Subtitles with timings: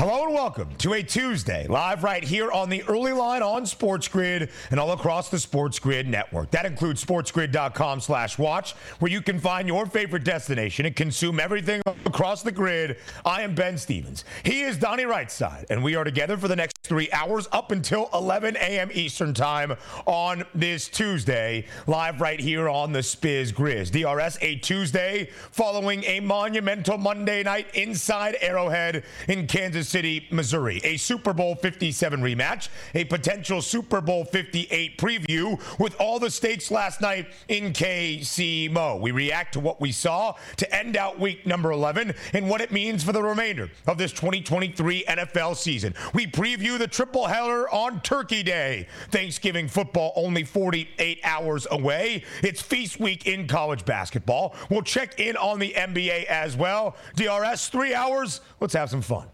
[0.00, 4.08] Hello and welcome to a Tuesday, live right here on the early line on Sports
[4.08, 6.50] Grid and all across the Sports Grid network.
[6.52, 11.82] That includes sportsgrid.com slash watch, where you can find your favorite destination and consume everything
[12.06, 12.96] across the grid.
[13.26, 14.24] I am Ben Stevens.
[14.42, 18.08] He is Donnie Rightside, and we are together for the next three hours up until
[18.14, 18.88] 11 a.m.
[18.94, 19.76] Eastern Time
[20.06, 23.90] on this Tuesday, live right here on the Spiz Grizz.
[23.90, 30.80] DRS, a Tuesday following a monumental Monday night inside Arrowhead in Kansas City, Missouri.
[30.84, 36.70] A Super Bowl 57 rematch, a potential Super Bowl 58 preview with all the stakes
[36.70, 38.96] last night in KC Mo.
[38.96, 42.70] We react to what we saw to end out week number 11 and what it
[42.70, 45.94] means for the remainder of this 2023 NFL season.
[46.14, 48.86] We preview the triple header on Turkey Day.
[49.10, 52.24] Thanksgiving football only 48 hours away.
[52.42, 54.54] It's feast week in college basketball.
[54.70, 56.96] We'll check in on the NBA as well.
[57.16, 58.40] DRS, three hours.
[58.60, 59.28] Let's have some fun.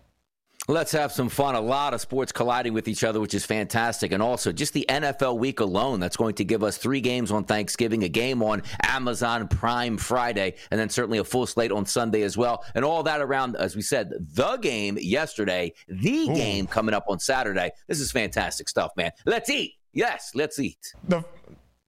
[0.68, 1.54] Let's have some fun.
[1.54, 4.10] A lot of sports colliding with each other, which is fantastic.
[4.10, 7.44] And also, just the NFL week alone, that's going to give us three games on
[7.44, 12.22] Thanksgiving, a game on Amazon Prime Friday, and then certainly a full slate on Sunday
[12.22, 12.64] as well.
[12.74, 16.34] And all that around, as we said, the game yesterday, the Ooh.
[16.34, 17.70] game coming up on Saturday.
[17.86, 19.12] This is fantastic stuff, man.
[19.24, 19.74] Let's eat.
[19.92, 20.94] Yes, let's eat.
[21.08, 21.24] The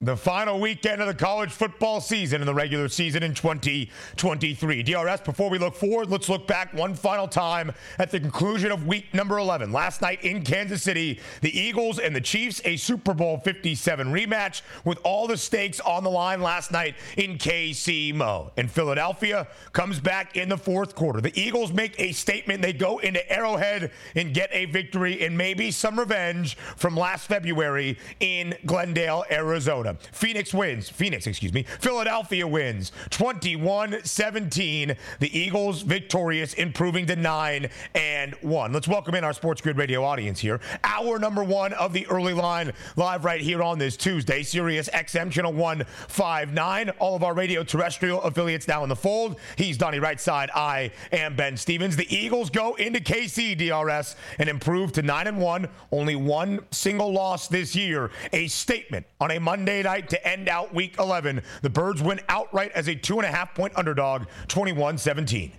[0.00, 4.84] the final weekend of the college football season in the regular season in 2023.
[4.84, 8.86] DRS, before we look forward, let's look back one final time at the conclusion of
[8.86, 9.72] week number 11.
[9.72, 14.62] Last night in Kansas City, the Eagles and the Chiefs, a Super Bowl 57 rematch
[14.84, 18.52] with all the stakes on the line last night in KC Mo.
[18.56, 21.20] And Philadelphia comes back in the fourth quarter.
[21.20, 22.62] The Eagles make a statement.
[22.62, 27.98] They go into Arrowhead and get a victory and maybe some revenge from last February
[28.20, 29.87] in Glendale, Arizona.
[29.88, 30.12] Minnesota.
[30.12, 30.88] Phoenix wins.
[30.88, 31.62] Phoenix, excuse me.
[31.80, 34.96] Philadelphia wins 21 17.
[35.20, 38.72] The Eagles victorious, improving to 9 and 1.
[38.72, 40.60] Let's welcome in our Sports Grid Radio audience here.
[40.84, 44.42] Hour number one of the early line live right here on this Tuesday.
[44.42, 46.90] Sirius XM Channel 159.
[46.98, 49.38] All of our radio terrestrial affiliates now in the fold.
[49.56, 50.48] He's Donnie Rightside.
[50.54, 51.96] I am Ben Stevens.
[51.96, 55.68] The Eagles go into KC DRS and improve to 9 and 1.
[55.92, 58.10] Only one single loss this year.
[58.32, 61.42] A statement on a Monday night to end out week 11.
[61.62, 65.52] The Birds win outright as a two and a half point underdog, 21 17.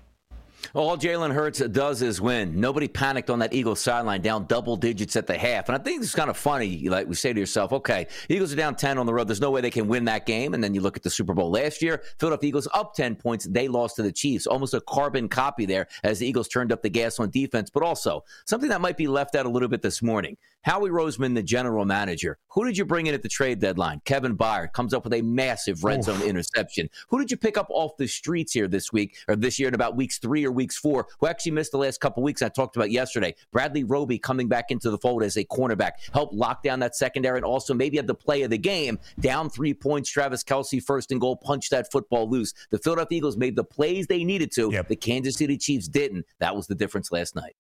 [0.74, 2.60] All Jalen Hurts does is win.
[2.60, 5.68] Nobody panicked on that Eagles sideline, down double digits at the half.
[5.68, 6.88] And I think it's kind of funny.
[6.90, 9.28] Like we say to yourself, okay, Eagles are down 10 on the road.
[9.28, 10.54] There's no way they can win that game.
[10.54, 13.46] And then you look at the Super Bowl last year, Philadelphia Eagles up 10 points.
[13.46, 14.46] They lost to the Chiefs.
[14.46, 17.70] Almost a carbon copy there as the Eagles turned up the gas on defense.
[17.70, 20.38] But also, something that might be left out a little bit this morning.
[20.64, 22.38] Howie Roseman, the general manager.
[22.50, 24.02] Who did you bring in at the trade deadline?
[24.04, 26.90] Kevin Byard comes up with a massive red zone interception.
[27.08, 29.74] Who did you pick up off the streets here this week or this year in
[29.74, 32.76] about weeks three or weeks four, who actually missed the last couple weeks I talked
[32.76, 33.36] about yesterday?
[33.52, 37.38] Bradley Roby coming back into the fold as a cornerback, helped lock down that secondary
[37.38, 39.00] and also maybe had the play of the game.
[39.20, 42.54] Down three points, Travis Kelce first and goal, punched that football loose.
[42.70, 44.70] The Philadelphia Eagles made the plays they needed to.
[44.72, 44.90] Yep.
[44.90, 46.26] The Kansas City Chiefs didn't.
[46.40, 47.56] That was the difference last night.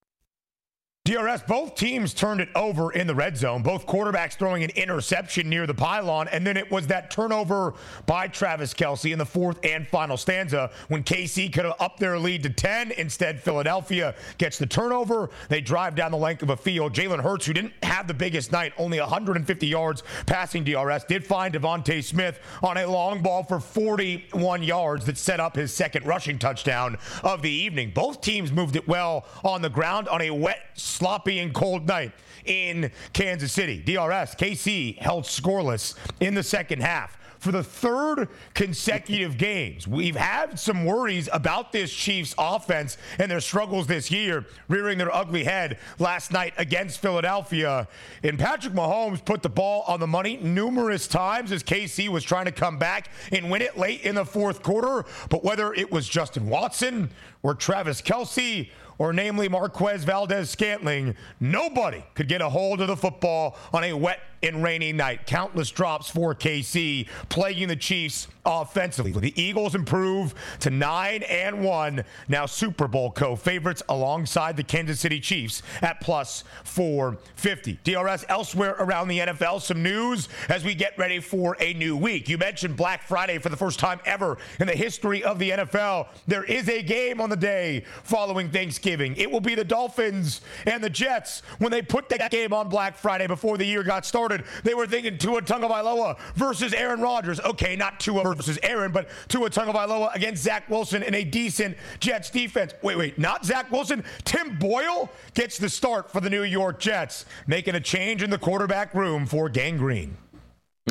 [1.10, 3.64] DRS, both teams turned it over in the red zone.
[3.64, 6.28] Both quarterbacks throwing an interception near the pylon.
[6.28, 7.74] And then it was that turnover
[8.06, 12.20] by Travis Kelce in the fourth and final stanza when KC could have upped their
[12.20, 12.92] lead to 10.
[12.92, 15.32] Instead, Philadelphia gets the turnover.
[15.48, 16.94] They drive down the length of a field.
[16.94, 21.56] Jalen Hurts, who didn't have the biggest night, only 150 yards passing DRS, did find
[21.56, 26.38] DeVonta Smith on a long ball for 41 yards that set up his second rushing
[26.38, 27.94] touchdown of the evening.
[27.96, 30.60] Both teams moved it well on the ground on a wet,
[31.00, 32.12] sloppy and cold night
[32.44, 33.78] in Kansas City.
[33.78, 39.88] DRS, KC held scoreless in the second half for the third consecutive games.
[39.88, 45.13] We've had some worries about this Chiefs offense and their struggles this year, rearing their
[45.16, 47.88] ugly head last night against Philadelphia.
[48.24, 52.45] And Patrick Mahomes put the ball on the money numerous times as KC was trying
[52.45, 55.06] to come back and win it late in the fourth quarter.
[55.30, 57.10] But whether it was Justin Watson
[57.42, 58.69] or Travis Kelce
[59.00, 63.94] or namely Marquez Valdes Scantling, nobody could get a hold of the football on a
[63.94, 65.26] wet and rainy night.
[65.26, 69.12] Countless drops for KC, plaguing the Chiefs offensively.
[69.12, 75.20] The Eagles improve to 9 and 1, now Super Bowl co-favorites alongside the Kansas City
[75.20, 77.80] Chiefs at plus 450.
[77.84, 82.30] DRS elsewhere around the NFL, some news as we get ready for a new week.
[82.30, 86.08] You mentioned Black Friday for the first time ever in the history of the NFL.
[86.28, 89.16] There is a game on the day following Thanksgiving.
[89.16, 91.42] It will be the Dolphins and the Jets.
[91.60, 94.29] When they put that game on Black Friday before the year got started,
[94.64, 97.40] they were thinking Tua Tagovailoa versus Aaron Rodgers.
[97.40, 102.30] Okay, not Tua versus Aaron, but Tua Tagovailoa against Zach Wilson in a decent Jets
[102.30, 102.74] defense.
[102.81, 104.04] Wait, wait, not Zach Wilson.
[104.24, 108.38] Tim Boyle gets the start for the New York Jets, making a change in the
[108.38, 110.18] quarterback room for Gang Green.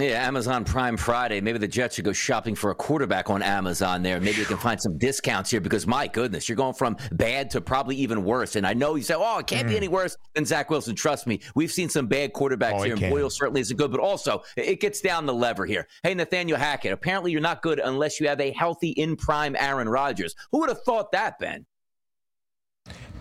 [0.01, 1.41] Yeah, Amazon Prime Friday.
[1.41, 4.21] Maybe the Jets should go shopping for a quarterback on Amazon there.
[4.21, 7.61] Maybe you can find some discounts here because my goodness, you're going from bad to
[7.61, 8.55] probably even worse.
[8.55, 9.71] And I know you say, oh, it can't mm.
[9.71, 10.95] be any worse than Zach Wilson.
[10.95, 13.99] Trust me, we've seen some bad quarterbacks oh, here, and Boyle certainly isn't good, but
[14.01, 15.89] also it gets down the lever here.
[16.05, 19.89] Hey, Nathaniel Hackett, apparently you're not good unless you have a healthy in prime Aaron
[19.89, 20.35] Rodgers.
[20.53, 21.67] Who would have thought that, Ben?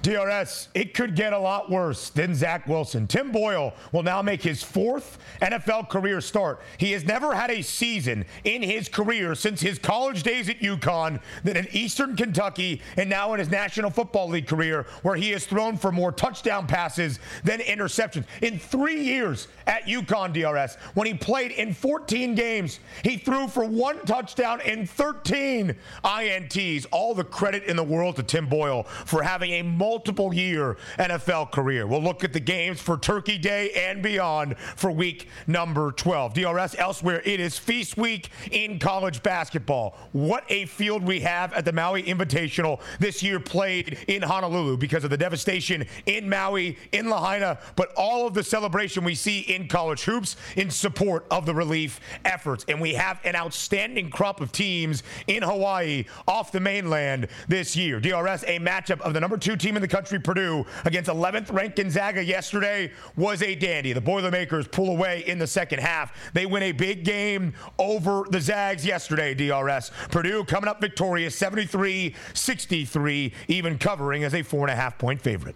[0.02, 3.08] DRS, it could get a lot worse than Zach Wilson.
[3.08, 6.62] Tim Boyle will now make his fourth NFL career start.
[6.78, 11.20] He has never had a season in his career since his college days at UConn,
[11.44, 15.46] then in Eastern Kentucky, and now in his National Football League career, where he has
[15.46, 18.26] thrown for more touchdown passes than interceptions.
[18.42, 23.66] In three years at UConn, DRS, when he played in 14 games, he threw for
[23.66, 26.86] one touchdown in 13 INTs.
[26.92, 31.50] All the credit in the world to Tim Boyle for having a multiple year NFL
[31.50, 31.88] career.
[31.88, 36.34] We'll look at the games for Turkey Day and beyond for week number 12.
[36.34, 39.98] DRS elsewhere, it is feast week in college basketball.
[40.12, 45.06] What a field we have at the Maui Invitational this year played in Honolulu because
[45.06, 49.70] of the devastation in Maui, in Lahaina, but all of the celebration we see in
[49.70, 52.66] college hoops in support of the relief efforts.
[52.68, 58.02] And we have an outstanding crop of teams in Hawaii off the mainland this year.
[58.02, 61.78] DRS, a matchup of the number two team in the country, Purdue, against 11th ranked
[61.78, 63.94] Gonzaga yesterday was a dandy.
[63.94, 66.32] The Boilermakers pull away in the second half.
[66.34, 69.92] They win a big game over the Zags yesterday, DRS.
[70.12, 75.22] Purdue coming up victorious 73 63, even covering as a four and a half point
[75.22, 75.56] favorite.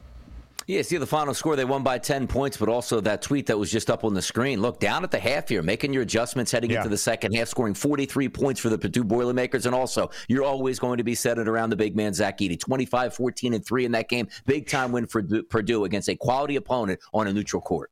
[0.68, 1.56] Yeah, see the final score.
[1.56, 4.22] They won by 10 points, but also that tweet that was just up on the
[4.22, 4.62] screen.
[4.62, 6.78] Look, down at the half here, making your adjustments heading yeah.
[6.78, 9.66] into the second half, scoring 43 points for the Purdue Boilermakers.
[9.66, 12.60] And also, you're always going to be centered around the big man, Zach Edey.
[12.60, 14.28] 25, 14, and 3 in that game.
[14.46, 17.91] Big time win for Purdue against a quality opponent on a neutral court.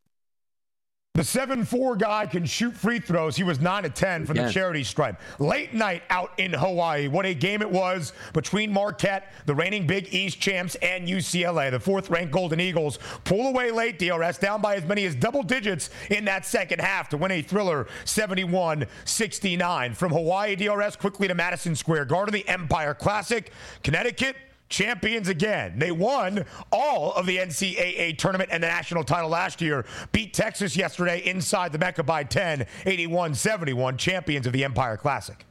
[1.20, 3.36] The 7 4 guy can shoot free throws.
[3.36, 5.20] He was 9 to 10 from the charity stripe.
[5.38, 7.10] Late night out in Hawaii.
[7.10, 11.72] What a game it was between Marquette, the reigning Big East champs, and UCLA.
[11.72, 14.00] The fourth ranked Golden Eagles pull away late.
[14.00, 17.42] DRS down by as many as double digits in that second half to win a
[17.42, 19.96] thriller 71 69.
[19.96, 23.52] From Hawaii, DRS quickly to Madison Square Garden, the Empire Classic.
[23.84, 24.38] Connecticut
[24.70, 25.78] champions again.
[25.78, 29.86] They won all of the NCAA tournament and the national title last year.
[30.12, 35.46] Beat Texas yesterday inside the Mecca by 10, 81 71, champions of the Empire Classic.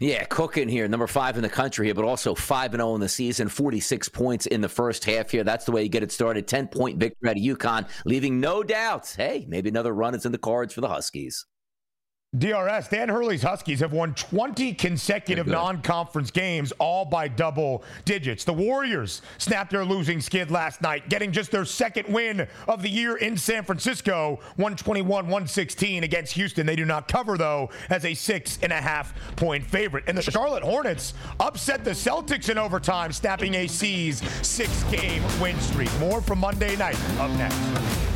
[0.00, 2.94] Yeah, cooking here, number five in the country here, but also five and zero oh
[2.96, 3.48] in the season.
[3.48, 5.44] Forty six points in the first half here.
[5.44, 6.46] That's the way you get it started.
[6.46, 9.14] Ten point victory at UConn, leaving no doubts.
[9.14, 11.46] Hey, maybe another run is in the cards for the Huskies.
[12.38, 18.44] DRS, Dan Hurley's Huskies have won 20 consecutive non conference games, all by double digits.
[18.44, 22.90] The Warriors snapped their losing skid last night, getting just their second win of the
[22.90, 26.66] year in San Francisco, 121 116 against Houston.
[26.66, 30.04] They do not cover, though, as a six and a half point favorite.
[30.06, 35.58] And the Charlotte Hornets upset the Celtics in overtime, snapping a C's six game win
[35.60, 35.90] streak.
[35.98, 38.15] More from Monday night up next.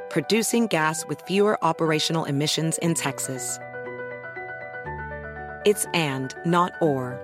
[0.11, 3.57] producing gas with fewer operational emissions in Texas.
[5.65, 7.19] It's and, not or.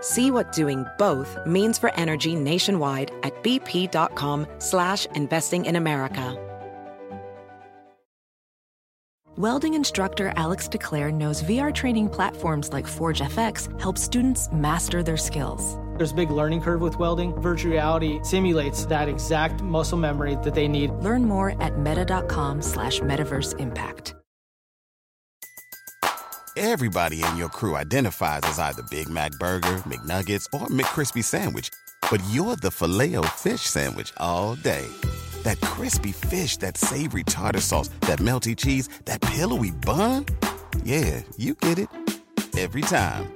[0.00, 6.42] See what doing both means for energy nationwide at bp.com slash investing in America.
[9.36, 15.76] Welding instructor Alex DeClaire knows VR training platforms like ForgeFX help students master their skills.
[15.96, 17.32] There's a big learning curve with welding.
[17.40, 20.90] Virtual reality simulates that exact muscle memory that they need.
[20.96, 24.14] Learn more at meta.com slash metaverse impact.
[26.58, 31.68] Everybody in your crew identifies as either Big Mac Burger, McNuggets, or McCrispy Sandwich.
[32.10, 34.86] But you're the filet fish Sandwich all day.
[35.42, 40.24] That crispy fish, that savory tartar sauce, that melty cheese, that pillowy bun.
[40.82, 41.88] Yeah, you get it
[42.56, 43.35] every time.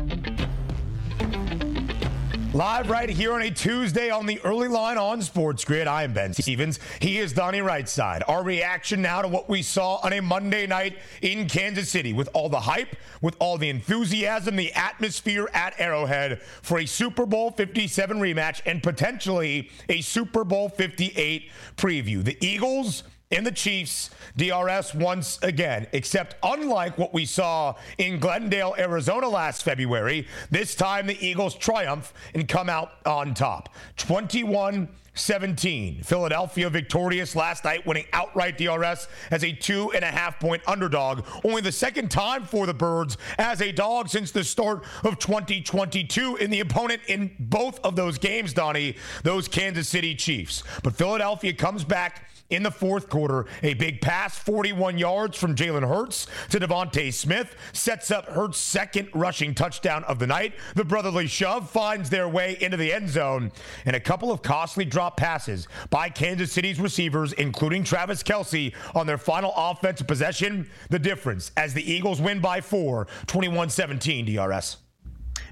[2.53, 5.87] Live right here on a Tuesday on the early line on Sports Grid.
[5.87, 6.81] I am Ben Stevens.
[6.99, 8.23] He is Donnie Rightside.
[8.27, 12.27] Our reaction now to what we saw on a Monday night in Kansas City with
[12.33, 17.51] all the hype, with all the enthusiasm, the atmosphere at Arrowhead for a Super Bowl
[17.51, 22.21] 57 rematch and potentially a Super Bowl 58 preview.
[22.21, 25.87] The Eagles in the Chiefs, DRS once again.
[25.93, 32.13] Except unlike what we saw in Glendale, Arizona last February, this time the Eagles triumph
[32.33, 33.73] and come out on top.
[33.97, 36.03] 21 17.
[36.03, 41.25] Philadelphia victorious last night, winning outright DRS as a two and a half point underdog.
[41.43, 46.37] Only the second time for the Birds as a dog since the start of 2022.
[46.37, 50.63] In the opponent in both of those games, Donnie, those Kansas City Chiefs.
[50.81, 53.47] But Philadelphia comes back in the fourth quarter.
[53.63, 59.09] A big pass, 41 yards from Jalen Hurts to DeVonta Smith, sets up Hurts' second
[59.13, 60.53] rushing touchdown of the night.
[60.75, 63.51] The brotherly shove finds their way into the end zone,
[63.85, 69.07] and a couple of costly drop passes by Kansas City's receivers, including Travis Kelce, on
[69.07, 70.69] their final offensive possession.
[70.89, 74.77] The difference as the Eagles win by four, 21 17 DRS.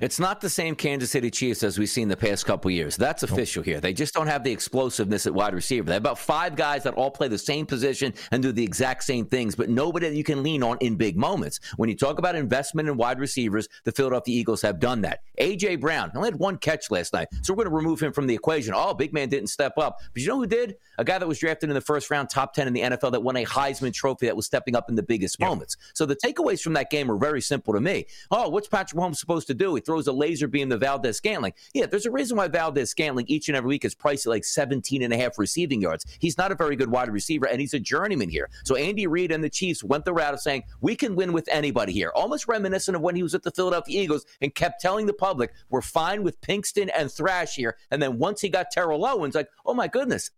[0.01, 2.95] It's not the same Kansas City Chiefs as we've seen the past couple years.
[2.95, 3.81] That's official here.
[3.81, 5.87] They just don't have the explosiveness at wide receiver.
[5.87, 9.03] They have about five guys that all play the same position and do the exact
[9.03, 11.59] same things, but nobody that you can lean on in big moments.
[11.75, 15.19] When you talk about investment in wide receivers, the Philadelphia Eagles have done that.
[15.37, 15.77] A.J.
[15.77, 18.33] Brown only had one catch last night, so we're going to remove him from the
[18.33, 18.73] equation.
[18.73, 19.99] Oh, big man didn't step up.
[20.13, 20.77] But you know who did?
[20.97, 23.23] A guy that was drafted in the first round, top 10 in the NFL, that
[23.23, 25.75] won a Heisman Trophy that was stepping up in the biggest moments.
[25.93, 28.05] So the takeaways from that game are very simple to me.
[28.31, 29.75] Oh, what's Patrick Mahomes supposed to do?
[29.75, 31.51] He throws a laser beam to Valdes Scantling.
[31.73, 34.45] Yeah, there's a reason why Valdes Scantling each and every week is priced at like
[34.45, 36.05] 17 and a half receiving yards.
[36.19, 38.51] He's not a very good wide receiver, and he's a journeyman here.
[38.65, 41.49] So Andy Reid and the Chiefs went the route of saying, we can win with
[41.51, 42.11] anybody here.
[42.13, 45.53] Almost reminiscent of when he was at the Philadelphia Eagles and kept telling the public,
[45.71, 47.75] we're fine with Pinkston and Thrash here.
[47.89, 50.29] And then once he got Terrell Owens, like, oh my goodness,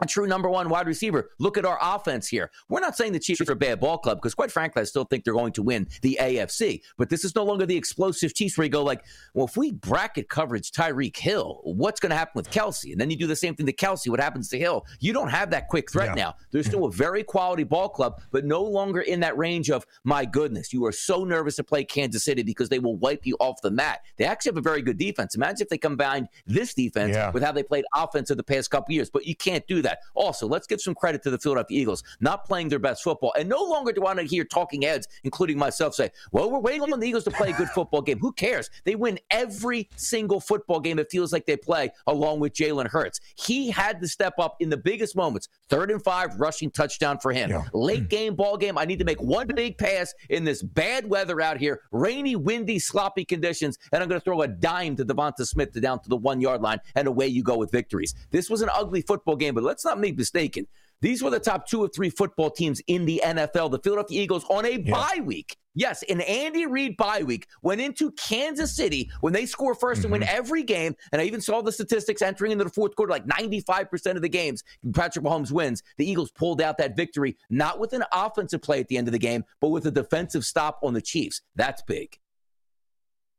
[0.00, 1.30] a true number one wide receiver.
[1.38, 2.50] Look at our offense here.
[2.68, 5.04] We're not saying the Chiefs are a bad ball club because, quite frankly, I still
[5.04, 6.82] think they're going to win the AFC.
[6.98, 9.72] But this is no longer the explosive Chiefs where you go like, well, if we
[9.72, 12.92] bracket coverage Tyreek Hill, what's going to happen with Kelce?
[12.92, 14.08] And then you do the same thing to Kelce.
[14.08, 14.86] What happens to Hill?
[15.00, 16.24] You don't have that quick threat yeah.
[16.24, 16.34] now.
[16.50, 20.24] There's still a very quality ball club, but no longer in that range of my
[20.24, 20.72] goodness.
[20.72, 23.70] You are so nervous to play Kansas City because they will wipe you off the
[23.70, 24.00] mat.
[24.16, 25.34] They actually have a very good defense.
[25.34, 27.30] Imagine if they combined this defense yeah.
[27.30, 29.10] with how they played offense in the past couple years.
[29.10, 30.00] But you can't do that that.
[30.14, 33.32] Also, let's give some credit to the Philadelphia Eagles, not playing their best football.
[33.38, 36.58] And no longer do I want to hear talking heads, including myself, say, well, we're
[36.58, 38.18] waiting on the Eagles to play a good football game.
[38.18, 38.70] Who cares?
[38.84, 43.20] They win every single football game it feels like they play along with Jalen Hurts.
[43.36, 45.48] He had to step up in the biggest moments.
[45.68, 47.50] Third and five, rushing touchdown for him.
[47.50, 47.64] Yeah.
[47.72, 48.78] Late game, ball game.
[48.78, 52.78] I need to make one big pass in this bad weather out here, rainy, windy,
[52.78, 56.08] sloppy conditions, and I'm going to throw a dime to Devonta Smith to down to
[56.08, 58.14] the one yard line, and away you go with victories.
[58.30, 60.66] This was an ugly football game, but let's not make mistaken.
[61.02, 63.70] These were the top two or three football teams in the NFL.
[63.70, 64.90] The Philadelphia Eagles on a yeah.
[64.90, 65.56] bye week.
[65.74, 70.04] Yes, an Andy Reid bye week went into Kansas City when they score 1st mm-hmm.
[70.04, 70.36] and win mm-hmm.
[70.36, 70.96] every game.
[71.12, 74.28] And I even saw the statistics entering into the fourth quarter, like 95% of the
[74.28, 74.64] games
[74.94, 75.82] Patrick Mahomes wins.
[75.98, 79.12] The Eagles pulled out that victory, not with an offensive play at the end of
[79.12, 81.42] the game, but with a defensive stop on the Chiefs.
[81.56, 82.18] That's big.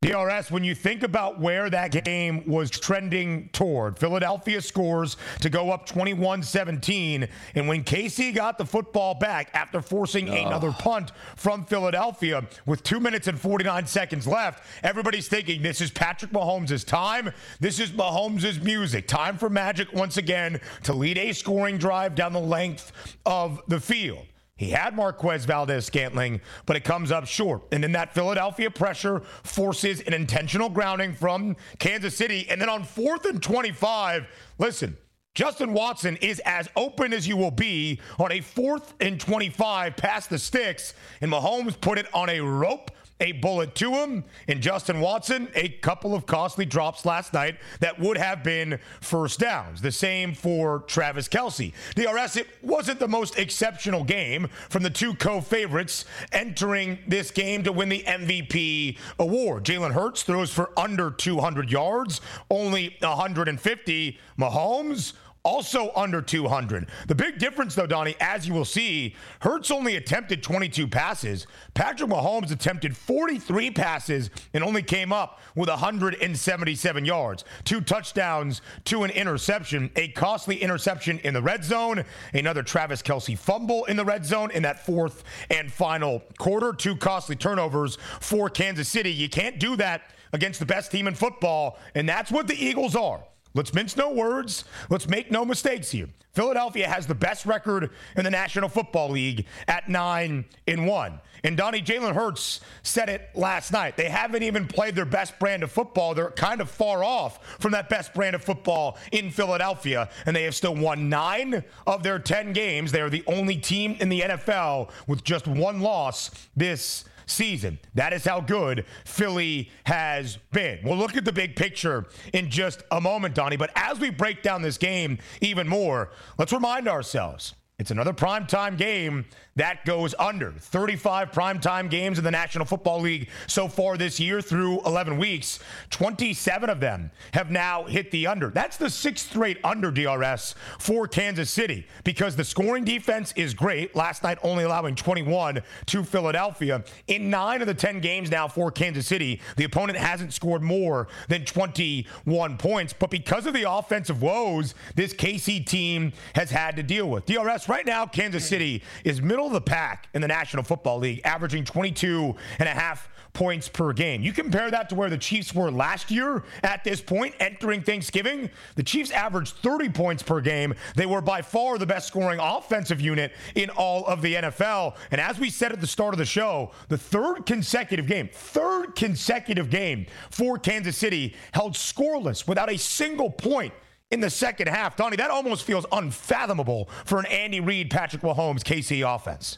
[0.04, 5.72] DRS, when you think about where that game was trending toward, Philadelphia scores to go
[5.72, 7.28] up 21 17.
[7.56, 10.34] And when KC got the football back after forcing oh.
[10.34, 15.90] another punt from Philadelphia with two minutes and 49 seconds left, everybody's thinking this is
[15.90, 17.32] Patrick Mahomes' time.
[17.60, 19.08] This is Mahomes' music.
[19.08, 22.92] Time for Magic once again to lead a scoring drive down the length
[23.26, 24.28] of the field.
[24.58, 27.64] He had Marquez Valdes Scantling, but it comes up short.
[27.72, 32.48] And then that Philadelphia pressure forces an intentional grounding from Kansas City.
[32.50, 34.98] And then on fourth and 25, listen,
[35.36, 40.32] Justin Watson is as open as you will be on a fourth and 25 past
[40.32, 44.24] the sticks, and Mahomes put it on a rope a bullet to him.
[44.48, 49.40] And Justin Watson, a couple of costly drops last night that would have been first
[49.40, 49.82] downs.
[49.82, 51.74] The same for Travis Kelce.
[51.96, 57.64] DRS, it wasn't the most exceptional game from the two co favorites entering this game
[57.64, 59.64] to win the MVP award.
[59.64, 64.20] Jalen Hurts throws for under 200 yards, only 150.
[64.38, 65.14] Mahomes,
[65.48, 66.90] also under 200.
[67.08, 71.48] The big difference, though, Donnie, as you will see, Hurts only attempted 22 passes.
[71.74, 77.46] Patrick Mahomes attempted 43 passes and only came up with 177 yards.
[77.64, 83.38] Two touchdowns to an interception, a costly interception in the red zone, another Travis Kelce
[83.38, 86.74] fumble in the red zone in that fourth and final quarter.
[86.74, 89.14] Two costly turnovers for Kansas City.
[89.14, 92.98] You can't do that against the best team in football, and that's what the Eagles
[92.98, 93.24] are.
[93.54, 94.66] Let's mince no words.
[94.90, 96.08] Let's make no mistakes here.
[96.34, 101.22] Philadelphia has the best record in the National Football League at 9 in 1.
[101.44, 103.98] And Donnie Jalen Hurts said it last night.
[103.98, 106.14] They haven't even played their best brand of football.
[106.14, 110.44] They're kind of far off from that best brand of football in Philadelphia, and they
[110.44, 112.92] have still won 9 of their 10 games.
[112.92, 117.78] They are the only team in the NFL with just one loss this season.
[117.94, 120.80] That is how good Philly has been.
[120.84, 123.58] We'll look at the big picture in just a moment, Donnie.
[123.58, 128.76] But as we break down this game even more, let's remind ourselves it's another primetime
[128.76, 130.52] game that goes under.
[130.52, 135.60] 35 primetime games in the National Football League so far this year through 11 weeks.
[135.92, 138.50] 27 of them have now hit the under.
[138.50, 143.96] That's the sixth straight under DRS for Kansas City because the scoring defense is great.
[143.96, 146.84] Last night only allowing 21 to Philadelphia.
[147.08, 151.08] In nine of the 10 games now for Kansas City, the opponent hasn't scored more
[151.28, 152.94] than 21 points.
[152.94, 157.67] But because of the offensive woes this KC team has had to deal with, DRS
[157.68, 158.50] right now, Kansas hmm.
[158.50, 162.72] City is middle of the pack in the National Football League, averaging 22 and a
[162.72, 164.24] half points per game.
[164.24, 168.50] You compare that to where the Chiefs were last year at this point, entering Thanksgiving.
[168.76, 170.74] The Chiefs averaged 30 points per game.
[170.96, 174.96] They were by far the best scoring offensive unit in all of the NFL.
[175.12, 178.96] And as we said at the start of the show, the third consecutive game, third
[178.96, 183.74] consecutive game for Kansas City held scoreless without a single point
[184.12, 184.96] in the second half.
[184.96, 189.58] Donnie, that almost feels unfathomable for an Andy Reid, Patrick Mahomes, KC offense.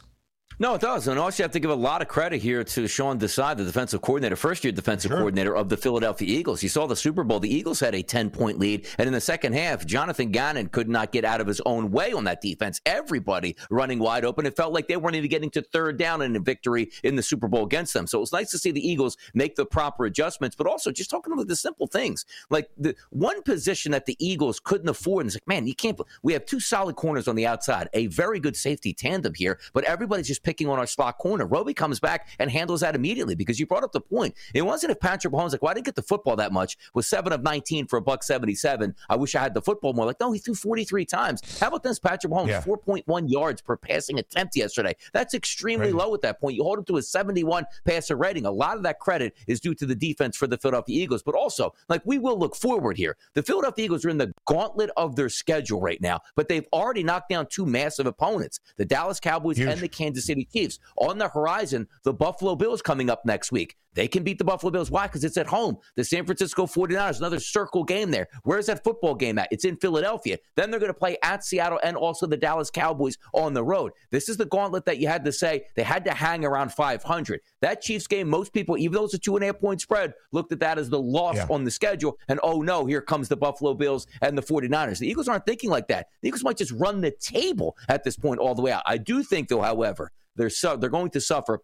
[0.60, 1.08] No, it does.
[1.08, 3.64] And also, you have to give a lot of credit here to Sean Desai, the
[3.64, 5.16] defensive coordinator, first year defensive sure.
[5.16, 6.62] coordinator of the Philadelphia Eagles.
[6.62, 7.40] You saw the Super Bowl.
[7.40, 8.86] The Eagles had a 10 point lead.
[8.98, 12.12] And in the second half, Jonathan Gannon could not get out of his own way
[12.12, 12.78] on that defense.
[12.84, 14.44] Everybody running wide open.
[14.44, 17.22] It felt like they weren't even getting to third down in a victory in the
[17.22, 18.06] Super Bowl against them.
[18.06, 21.08] So it was nice to see the Eagles make the proper adjustments, but also just
[21.08, 22.26] talking about the simple things.
[22.50, 25.22] Like the one position that the Eagles couldn't afford.
[25.22, 25.98] And it's like, man, you can't.
[26.22, 29.84] We have two solid corners on the outside, a very good safety tandem here, but
[29.84, 31.46] everybody's just picking on our slot corner.
[31.46, 34.34] Roby comes back and handles that immediately because you brought up the point.
[34.52, 36.76] It wasn't if Patrick Mahomes like, well, I didn't get the football that much.
[36.92, 38.92] Was seven of 19 for a buck 77.
[39.08, 40.06] I wish I had the football more.
[40.06, 41.60] Like, no, he threw 43 times.
[41.60, 42.48] How about this, Patrick Mahomes?
[42.48, 42.62] Yeah.
[42.62, 44.96] 4.1 yards per passing attempt yesterday.
[45.12, 45.94] That's extremely right.
[45.94, 46.56] low at that point.
[46.56, 48.44] You hold him to a 71 passer rating.
[48.44, 51.36] A lot of that credit is due to the defense for the Philadelphia Eagles, but
[51.36, 53.16] also, like, we will look forward here.
[53.34, 57.04] The Philadelphia Eagles are in the gauntlet of their schedule right now, but they've already
[57.04, 59.68] knocked down two massive opponents the Dallas Cowboys Huge.
[59.68, 60.78] and the Kansas City Chiefs.
[60.96, 63.76] On the horizon, the Buffalo Bills coming up next week.
[63.94, 64.90] They can beat the Buffalo Bills.
[64.90, 65.06] Why?
[65.06, 65.76] Because it's at home.
[65.96, 68.28] The San Francisco 49ers, another circle game there.
[68.44, 69.48] Where's that football game at?
[69.50, 70.38] It's in Philadelphia.
[70.56, 73.92] Then they're going to play at Seattle and also the Dallas Cowboys on the road.
[74.10, 77.40] This is the gauntlet that you had to say they had to hang around 500.
[77.60, 80.14] That Chiefs game, most people, even though it's a two and a half point spread,
[80.32, 81.46] looked at that as the loss yeah.
[81.50, 82.18] on the schedule.
[82.28, 84.98] And oh no, here comes the Buffalo Bills and the 49ers.
[84.98, 86.08] The Eagles aren't thinking like that.
[86.22, 88.82] The Eagles might just run the table at this point all the way out.
[88.86, 91.60] I do think, though, however, they're, su- they're going to suffer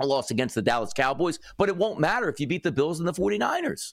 [0.00, 2.98] a loss against the Dallas Cowboys, but it won't matter if you beat the Bills
[2.98, 3.92] and the 49ers.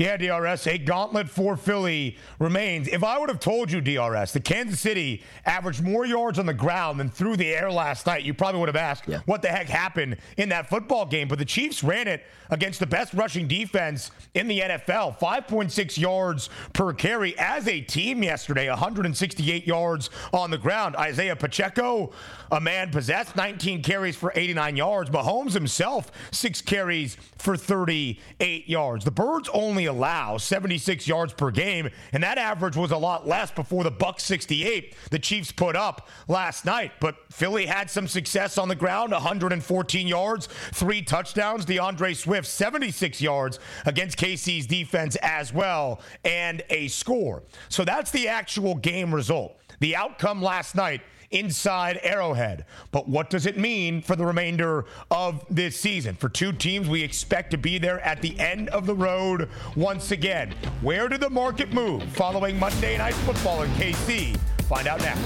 [0.00, 2.88] Yeah, DRS, a gauntlet for Philly remains.
[2.88, 6.54] If I would have told you, DRS, that Kansas City averaged more yards on the
[6.54, 9.20] ground than through the air last night, you probably would have asked yeah.
[9.26, 11.28] what the heck happened in that football game.
[11.28, 16.48] But the Chiefs ran it against the best rushing defense in the NFL 5.6 yards
[16.72, 20.96] per carry as a team yesterday, 168 yards on the ground.
[20.96, 22.10] Isaiah Pacheco,
[22.50, 25.10] a man possessed, 19 carries for 89 yards.
[25.10, 29.04] Mahomes himself, six carries for 38 yards.
[29.04, 33.50] The Birds only allow 76 yards per game, and that average was a lot less
[33.50, 36.92] before the buck 68 the Chiefs put up last night.
[37.00, 41.64] But Philly had some success on the ground, 114 yards, three touchdowns.
[41.64, 47.42] D'Andre Swift 76 yards against KC's defense as well, and a score.
[47.68, 49.56] So that's the actual game result.
[49.80, 52.64] The outcome last night inside Arrowhead.
[52.90, 56.16] But what does it mean for the remainder of this season?
[56.16, 60.10] For two teams, we expect to be there at the end of the road once
[60.10, 60.54] again.
[60.82, 64.36] Where did the market move following Monday Night Football in KC?
[64.68, 65.20] Find out next.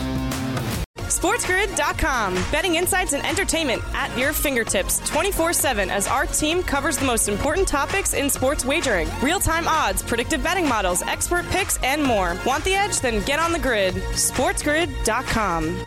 [1.05, 2.35] SportsGrid.com.
[2.51, 7.29] Betting insights and entertainment at your fingertips 24 7 as our team covers the most
[7.29, 12.37] important topics in sports wagering real time odds, predictive betting models, expert picks, and more.
[12.47, 13.01] Want the edge?
[13.01, 13.95] Then get on the grid.
[13.95, 15.87] SportsGrid.com.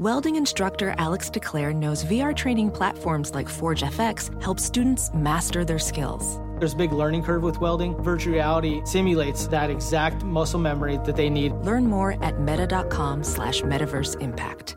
[0.00, 5.78] Welding instructor Alex DeClaire knows VR training platforms like Forge FX help students master their
[5.78, 6.40] skills.
[6.58, 7.94] There's a big learning curve with welding.
[8.02, 11.52] Virtual reality simulates that exact muscle memory that they need.
[11.62, 14.76] Learn more at meta.com slash metaverse impact.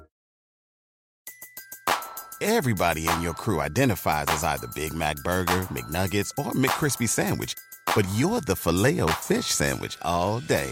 [2.39, 7.55] Everybody in your crew identifies as either Big Mac Burger, McNuggets, or McCrispy Sandwich.
[7.95, 10.71] But you're the Filet-O-Fish Sandwich all day.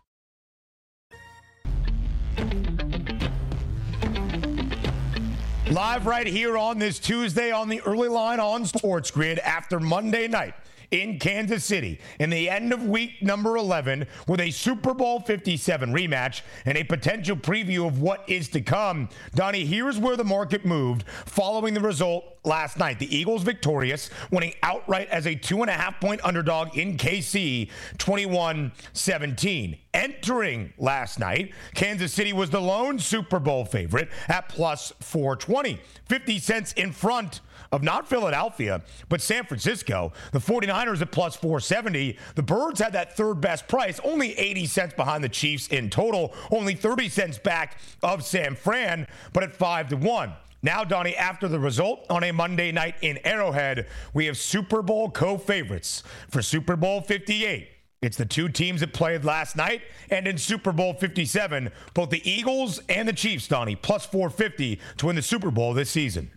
[5.71, 10.27] Live right here on this Tuesday on the early line on Sports Grid after Monday
[10.27, 10.53] night
[10.91, 15.93] in Kansas City in the end of week number 11 with a Super Bowl 57
[15.93, 19.09] rematch and a potential preview of what is to come.
[19.33, 22.99] Donnie, here's where the market moved following the result last night.
[22.99, 27.69] The Eagles victorious, winning outright as a two and a half point underdog in KC
[27.97, 29.77] 21 17.
[29.93, 36.39] Entering last night, Kansas City was the lone Super Bowl favorite at plus 420, 50
[36.39, 40.11] cents in front of not Philadelphia, but San Francisco.
[40.31, 42.17] The 49ers at plus 470.
[42.35, 46.33] The Birds had that third best price, only 80 cents behind the Chiefs in total,
[46.51, 50.33] only 30 cents back of San Fran, but at 5 to 1.
[50.63, 55.09] Now, Donnie, after the result on a Monday night in Arrowhead, we have Super Bowl
[55.09, 57.67] co favorites for Super Bowl 58.
[58.01, 62.27] It's the two teams that played last night and in Super Bowl 57, both the
[62.29, 66.31] Eagles and the Chiefs, Donnie, plus 450 to win the Super Bowl this season.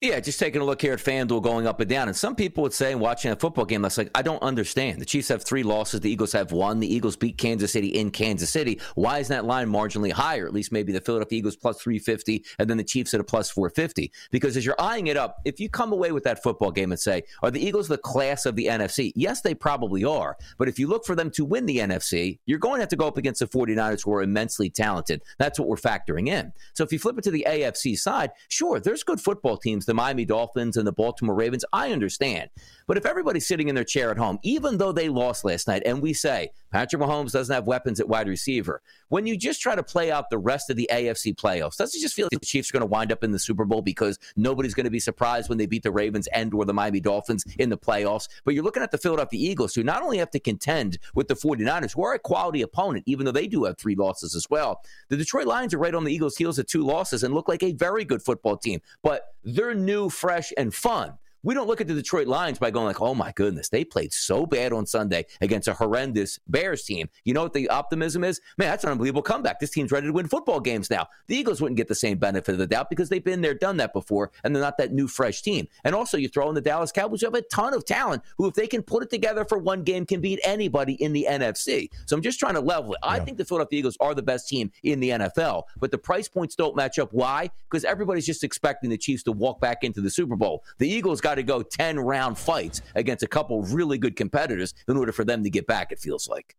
[0.00, 2.06] Yeah, just taking a look here at FanDuel going up and down.
[2.06, 5.00] And some people would say, watching a football game, that's like, I don't understand.
[5.00, 5.98] The Chiefs have three losses.
[5.98, 6.78] The Eagles have one.
[6.78, 8.80] The Eagles beat Kansas City in Kansas City.
[8.94, 10.46] Why is that line marginally higher?
[10.46, 13.50] At least maybe the Philadelphia Eagles plus 350 and then the Chiefs at a plus
[13.50, 14.12] 450.
[14.30, 17.00] Because as you're eyeing it up, if you come away with that football game and
[17.00, 19.10] say, are the Eagles the class of the NFC?
[19.16, 20.36] Yes, they probably are.
[20.58, 22.96] But if you look for them to win the NFC, you're going to have to
[22.96, 25.22] go up against the 49ers who are immensely talented.
[25.38, 26.52] That's what we're factoring in.
[26.74, 29.94] So if you flip it to the AFC side, sure, there's good football teams the
[29.94, 32.50] Miami Dolphins and the Baltimore Ravens, I understand.
[32.86, 35.82] But if everybody's sitting in their chair at home, even though they lost last night,
[35.84, 39.74] and we say Patrick Mahomes doesn't have weapons at wide receiver, when you just try
[39.74, 42.46] to play out the rest of the AFC playoffs, doesn't it just feel like the
[42.46, 45.00] Chiefs are going to wind up in the Super Bowl because nobody's going to be
[45.00, 48.28] surprised when they beat the Ravens and or the Miami Dolphins in the playoffs?
[48.44, 51.34] But you're looking at the Philadelphia Eagles, who not only have to contend with the
[51.34, 54.82] 49ers, who are a quality opponent, even though they do have three losses as well.
[55.08, 57.62] The Detroit Lions are right on the Eagles' heels at two losses and look like
[57.62, 58.80] a very good football team.
[59.02, 61.18] But they're new, fresh, and fun.
[61.42, 64.12] We don't look at the Detroit Lions by going like, "Oh my goodness, they played
[64.12, 68.40] so bad on Sunday against a horrendous Bears team." You know what the optimism is?
[68.56, 69.60] Man, that's an unbelievable comeback.
[69.60, 71.06] This team's ready to win football games now.
[71.28, 73.76] The Eagles wouldn't get the same benefit of the doubt because they've been there, done
[73.78, 75.68] that before, and they're not that new, fresh team.
[75.84, 78.46] And also, you throw in the Dallas Cowboys, you have a ton of talent who,
[78.46, 81.88] if they can put it together for one game, can beat anybody in the NFC.
[82.06, 83.00] So I'm just trying to level it.
[83.02, 86.28] I think the Philadelphia Eagles are the best team in the NFL, but the price
[86.28, 87.12] points don't match up.
[87.12, 87.50] Why?
[87.70, 90.64] Because everybody's just expecting the Chiefs to walk back into the Super Bowl.
[90.78, 94.96] The Eagles got to go 10 round fights against a couple really good competitors in
[94.96, 96.56] order for them to get back, it feels like.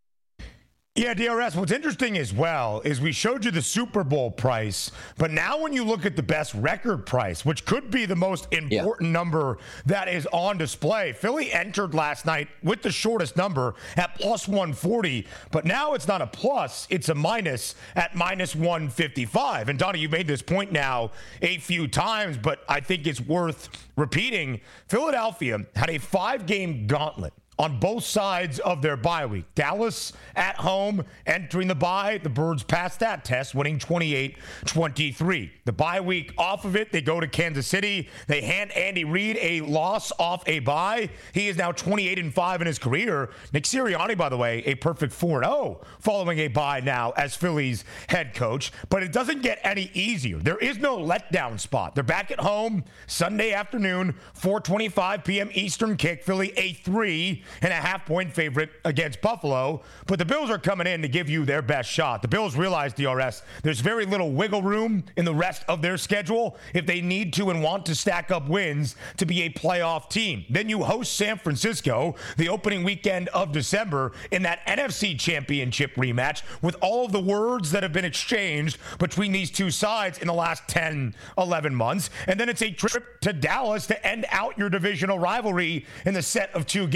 [0.99, 1.55] Yeah, DRS.
[1.55, 5.71] What's interesting as well is we showed you the Super Bowl price, but now when
[5.71, 9.13] you look at the best record price, which could be the most important yeah.
[9.13, 14.45] number that is on display, Philly entered last night with the shortest number at plus
[14.45, 19.69] 140, but now it's not a plus, it's a minus at minus 155.
[19.69, 23.69] And Donnie, you made this point now a few times, but I think it's worth
[23.95, 24.59] repeating.
[24.89, 29.45] Philadelphia had a five game gauntlet on both sides of their bye week.
[29.53, 32.17] Dallas at home entering the bye.
[32.23, 35.51] The Birds passed that test, winning 28 23.
[35.65, 38.09] The bye week off of it, they go to Kansas City.
[38.27, 41.09] They hand Andy Reid a loss off a bye.
[41.33, 43.29] He is now 28 and 5 in his career.
[43.51, 47.83] Nick Sirianni, by the way, a perfect 4 0 following a bye now as Phillies
[48.07, 48.71] head coach.
[48.87, 50.37] But it doesn't get any easier.
[50.37, 51.93] There is no letdown spot.
[51.93, 55.49] They're back at home Sunday afternoon, 4:25 p.m.
[55.53, 56.23] Eastern kick.
[56.23, 59.81] Philly a 3 and a half point favorite against Buffalo.
[60.07, 62.21] But the Bills are coming in to give you their best shot.
[62.21, 66.57] The Bills realize, DRS, there's very little wiggle room in the rest of their schedule
[66.73, 70.45] if they need to and want to stack up wins to be a playoff team.
[70.49, 76.41] Then you host San Francisco the opening weekend of December in that NFC championship rematch
[76.61, 80.33] with all of the words that have been exchanged between these two sides in the
[80.33, 82.09] last 10, 11 months.
[82.27, 86.21] And then it's a trip to Dallas to end out your divisional rivalry in the
[86.21, 86.87] set of two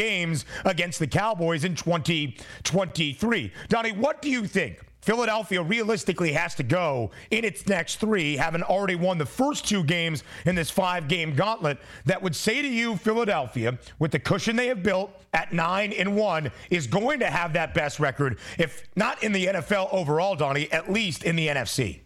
[0.65, 3.51] against the Cowboys in 2023.
[3.69, 4.79] Donnie, what do you think?
[5.03, 9.83] Philadelphia realistically has to go in its next three, having already won the first two
[9.83, 11.77] games in this five game gauntlet.
[12.05, 16.15] That would say to you, Philadelphia, with the cushion they have built at nine and
[16.15, 20.71] one, is going to have that best record, if not in the NFL overall, Donnie,
[20.71, 22.02] at least in the NFC.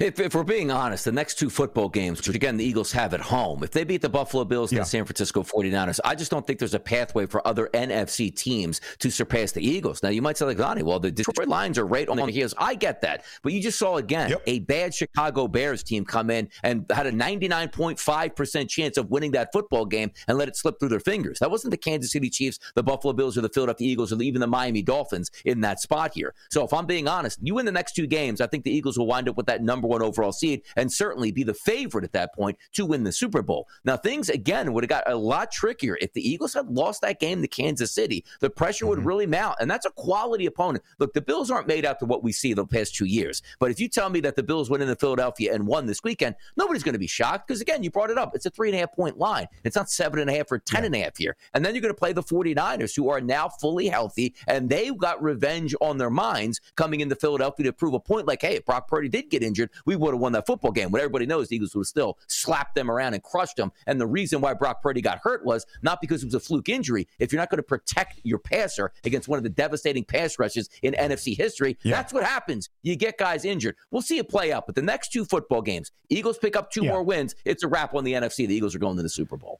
[0.00, 3.14] If, if, we're being honest, the next two football games, which again the Eagles have
[3.14, 4.82] at home, if they beat the Buffalo Bills and yeah.
[4.82, 8.80] the San Francisco 49ers, I just don't think there's a pathway for other NFC teams
[8.98, 10.02] to surpass the Eagles.
[10.02, 12.54] Now, you might say, like, Donnie, well, the Detroit Lions are right on the heels.
[12.58, 13.24] I get that.
[13.42, 14.42] But you just saw again yep.
[14.46, 19.50] a bad Chicago Bears team come in and had a 99.5% chance of winning that
[19.52, 21.38] football game and let it slip through their fingers.
[21.38, 24.40] That wasn't the Kansas City Chiefs, the Buffalo Bills, or the Philadelphia Eagles, or even
[24.40, 26.34] the Miami Dolphins in that spot here.
[26.50, 28.98] So if I'm being honest, you win the next two games, I think the Eagles
[28.98, 32.04] will wind up with that number number one overall seed and certainly be the favorite
[32.04, 33.66] at that point to win the Super Bowl.
[33.84, 37.18] Now, things again would have got a lot trickier if the Eagles had lost that
[37.18, 38.24] game to Kansas City.
[38.40, 38.90] The pressure mm-hmm.
[38.90, 40.84] would really mount, and that's a quality opponent.
[41.00, 43.70] Look, the Bills aren't made out to what we see the past two years, but
[43.70, 46.84] if you tell me that the Bills went into Philadelphia and won this weekend, nobody's
[46.84, 48.34] going to be shocked because again, you brought it up.
[48.34, 49.48] It's a three and a half point line.
[49.64, 50.86] It's not seven and a half or ten yeah.
[50.86, 51.36] and a half here.
[51.52, 54.96] And then you're going to play the 49ers, who are now fully healthy, and they've
[54.96, 58.64] got revenge on their minds coming into Philadelphia to prove a point like, hey, if
[58.64, 60.90] Brock Purdy did get injured, we would have won that football game.
[60.90, 63.72] What everybody knows, the Eagles would have still slapped them around and crushed them.
[63.86, 66.68] And the reason why Brock Purdy got hurt was not because it was a fluke
[66.68, 67.08] injury.
[67.18, 70.68] If you're not going to protect your passer against one of the devastating pass rushes
[70.82, 71.96] in NFC history, yeah.
[71.96, 72.70] that's what happens.
[72.82, 73.76] You get guys injured.
[73.90, 74.66] We'll see it play out.
[74.66, 76.90] But the next two football games, Eagles pick up two yeah.
[76.90, 77.34] more wins.
[77.44, 78.46] It's a wrap on the NFC.
[78.46, 79.58] The Eagles are going to the Super Bowl.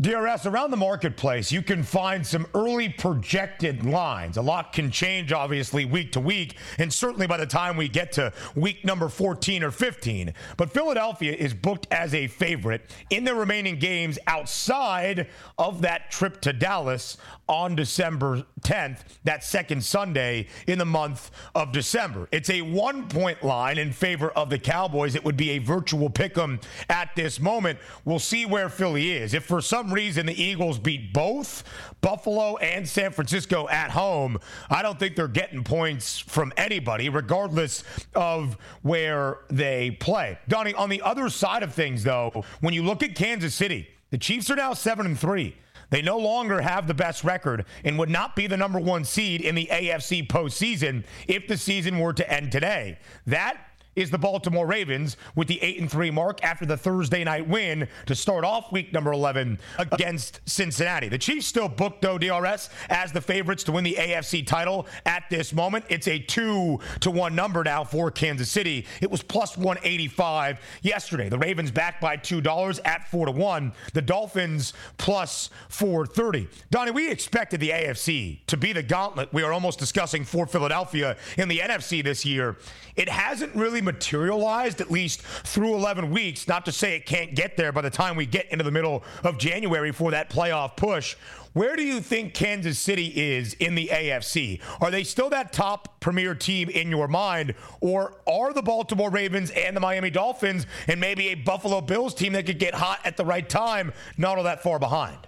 [0.00, 4.36] DRS, around the marketplace, you can find some early projected lines.
[4.36, 8.12] A lot can change, obviously, week to week, and certainly by the time we get
[8.12, 10.32] to week number 14 or 15.
[10.56, 15.26] But Philadelphia is booked as a favorite in the remaining games outside
[15.58, 17.16] of that trip to Dallas
[17.48, 22.28] on December 10th, that second Sunday in the month of December.
[22.30, 25.14] It's a one point line in favor of the Cowboys.
[25.14, 27.78] It would be a virtual pick 'em at this moment.
[28.04, 29.34] We'll see where Philly is.
[29.34, 31.64] If for some reason the Eagles beat both
[32.00, 34.38] Buffalo and San Francisco at home,
[34.70, 37.82] I don't think they're getting points from anybody, regardless
[38.14, 40.38] of where they play.
[40.48, 44.18] Donnie, on the other side of things, though, when you look at Kansas City, the
[44.18, 45.54] Chiefs are now seven and three.
[45.90, 49.40] They no longer have the best record and would not be the number one seed
[49.40, 52.98] in the AFC postseason if the season were to end today.
[53.26, 53.58] That
[53.98, 57.88] is the Baltimore Ravens with the 8 and 3 mark after the Thursday night win
[58.06, 61.08] to start off week number 11 against Cincinnati.
[61.08, 65.24] The Chiefs still booked though DRS as the favorites to win the AFC title at
[65.30, 65.84] this moment.
[65.88, 68.86] It's a 2 to 1 number now for Kansas City.
[69.00, 71.28] It was plus 185 yesterday.
[71.28, 73.72] The Ravens back by $2 at 4 to 1.
[73.94, 76.46] The Dolphins plus 430.
[76.70, 81.16] Donnie, we expected the AFC to be the gauntlet we are almost discussing for Philadelphia
[81.36, 82.56] in the NFC this year.
[82.94, 86.46] It hasn't really materialized, at least through 11 weeks.
[86.46, 89.02] Not to say it can't get there by the time we get into the middle
[89.24, 91.16] of January for that playoff push.
[91.54, 94.60] Where do you think Kansas City is in the AFC?
[94.80, 97.54] Are they still that top premier team in your mind?
[97.80, 102.34] Or are the Baltimore Ravens and the Miami Dolphins and maybe a Buffalo Bills team
[102.34, 105.18] that could get hot at the right time not all that far behind?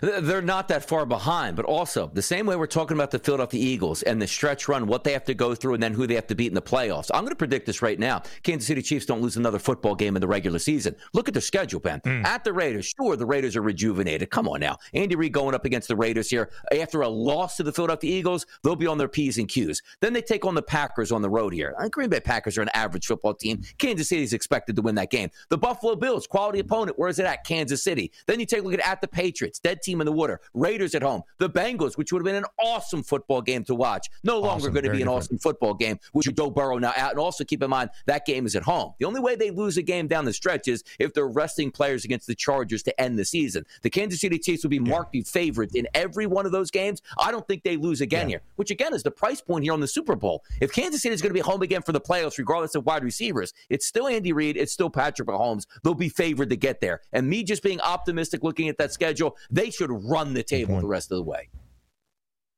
[0.00, 3.60] They're not that far behind, but also the same way we're talking about the Philadelphia
[3.60, 6.14] Eagles and the stretch run, what they have to go through, and then who they
[6.14, 7.10] have to beat in the playoffs.
[7.14, 8.22] I'm going to predict this right now.
[8.42, 10.94] Kansas City Chiefs don't lose another football game in the regular season.
[11.12, 12.00] Look at their schedule, Ben.
[12.00, 12.24] Mm.
[12.24, 14.30] At the Raiders, sure, the Raiders are rejuvenated.
[14.30, 14.78] Come on now.
[14.94, 16.50] Andy Reid going up against the Raiders here.
[16.78, 19.82] After a loss to the Philadelphia Eagles, they'll be on their P's and Q's.
[20.00, 21.74] Then they take on the Packers on the road here.
[21.78, 23.62] Uh, Green Bay Packers are an average football team.
[23.78, 25.30] Kansas City is expected to win that game.
[25.48, 26.98] The Buffalo Bills, quality opponent.
[26.98, 27.44] Where is it at?
[27.44, 28.12] Kansas City.
[28.26, 30.40] Then you take a look at, at the Patriots, dead team in the water.
[30.54, 34.08] Raiders at home, the Bengals, which would have been an awesome football game to watch.
[34.22, 35.16] No longer awesome, going to be an different.
[35.16, 37.12] awesome football game, which you Joe Burrow now out.
[37.12, 38.92] And also keep in mind that game is at home.
[38.98, 42.04] The only way they lose a game down the stretch is if they're resting players
[42.04, 43.64] against the Chargers to end the season.
[43.82, 45.22] The Kansas City Chiefs would be marked yeah.
[45.24, 47.00] favorites in every one of those games.
[47.18, 48.34] I don't think they lose again yeah.
[48.34, 50.44] here, which again is the price point here on the Super Bowl.
[50.60, 53.04] If Kansas City is going to be home again for the playoffs, regardless of wide
[53.04, 55.66] receivers, it's still Andy Reid, it's still Patrick Mahomes.
[55.82, 57.00] They'll be favored to get there.
[57.12, 60.86] And me just being optimistic looking at that schedule, they should run the table the
[60.86, 61.48] rest of the way.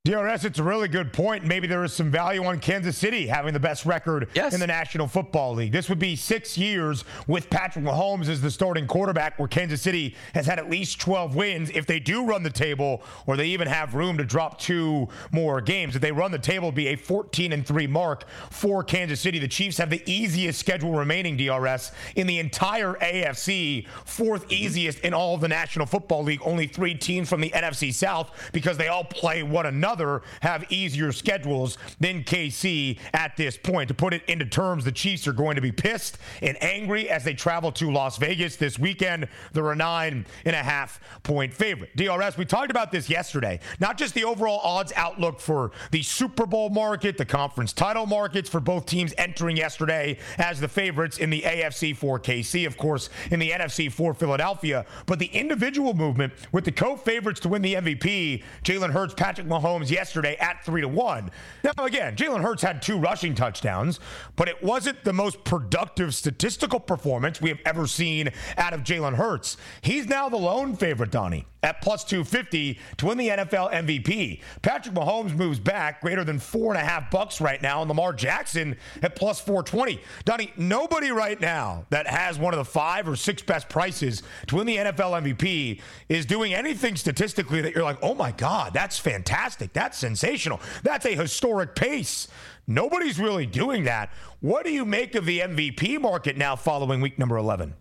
[0.06, 1.46] DRS, it's a really good point.
[1.46, 4.52] Maybe there is some value on Kansas City having the best record yes.
[4.52, 5.72] in the National Football League.
[5.72, 10.14] This would be six years with Patrick Mahomes as the starting quarterback, where Kansas City
[10.34, 11.70] has had at least 12 wins.
[11.70, 15.62] If they do run the table, or they even have room to drop two more
[15.62, 19.38] games, if they run the table, be a 14 and 3 mark for Kansas City.
[19.38, 24.64] The Chiefs have the easiest schedule remaining, DRS, in the entire AFC, fourth mm-hmm.
[24.64, 26.40] easiest in all of the National Football League.
[26.44, 30.70] Only three teams from the NFC South because they all play one another another have
[30.72, 33.88] easier schedules than KC at this point.
[33.88, 37.24] To put it into terms, the Chiefs are going to be pissed and angry as
[37.24, 39.28] they travel to Las Vegas this weekend.
[39.52, 41.94] They're a nine and a half point favorite.
[41.96, 43.60] DRS, we talked about this yesterday.
[43.78, 48.48] Not just the overall odds outlook for the Super Bowl market, the conference title markets
[48.48, 53.10] for both teams entering yesterday as the favorites in the AFC for KC, of course,
[53.30, 57.62] in the NFC for Philadelphia, but the individual movement with the co favorites to win
[57.62, 61.30] the MVP, Jalen Hurts, Patrick Mahomes, yesterday at three to one.
[61.62, 64.00] Now, again, Jalen Hurts had two rushing touchdowns,
[64.36, 69.14] but it wasn't the most productive statistical performance we have ever seen out of Jalen
[69.14, 69.56] Hurts.
[69.82, 74.40] He's now the lone favorite, Donnie at plus 250 to win the NFL MVP.
[74.60, 78.12] Patrick Mahomes moves back greater than four and a half bucks right now, and Lamar
[78.12, 79.98] Jackson at plus 420.
[80.26, 84.56] Donnie, nobody right now that has one of the five or six best prices to
[84.56, 88.98] win the NFL MVP is doing anything statistically that you're like, oh my God, that's
[88.98, 89.72] fantastic.
[89.72, 90.60] That's sensational.
[90.82, 92.28] That's a historic pace.
[92.66, 94.12] Nobody's really doing that.
[94.40, 97.74] What do you make of the MVP market now following week number 11?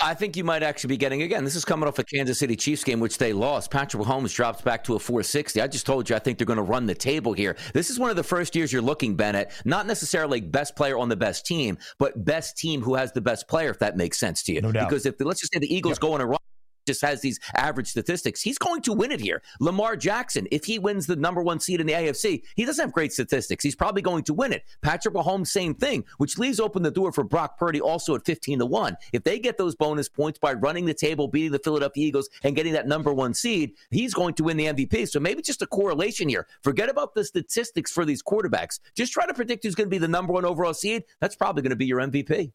[0.00, 1.42] I think you might actually be getting again.
[1.42, 3.70] This is coming off a Kansas City Chiefs game, which they lost.
[3.70, 5.60] Patrick Mahomes drops back to a 460.
[5.60, 7.56] I just told you I think they're going to run the table here.
[7.74, 11.08] This is one of the first years you're looking, Bennett, not necessarily best player on
[11.08, 14.44] the best team, but best team who has the best player, if that makes sense
[14.44, 14.60] to you.
[14.60, 14.88] No doubt.
[14.88, 16.00] Because if let's just say the Eagles yep.
[16.00, 16.38] go on a run
[16.88, 18.40] just has these average statistics.
[18.40, 19.42] He's going to win it here.
[19.60, 22.92] Lamar Jackson, if he wins the number one seed in the AFC, he doesn't have
[22.92, 23.62] great statistics.
[23.62, 24.64] He's probably going to win it.
[24.82, 28.60] Patrick Mahomes, same thing, which leaves open the door for Brock Purdy also at 15
[28.60, 28.96] to 1.
[29.12, 32.56] If they get those bonus points by running the table, beating the Philadelphia Eagles, and
[32.56, 35.08] getting that number one seed, he's going to win the MVP.
[35.08, 36.46] So maybe just a correlation here.
[36.62, 38.80] Forget about the statistics for these quarterbacks.
[38.96, 41.04] Just try to predict who's going to be the number one overall seed.
[41.20, 42.52] That's probably going to be your MVP.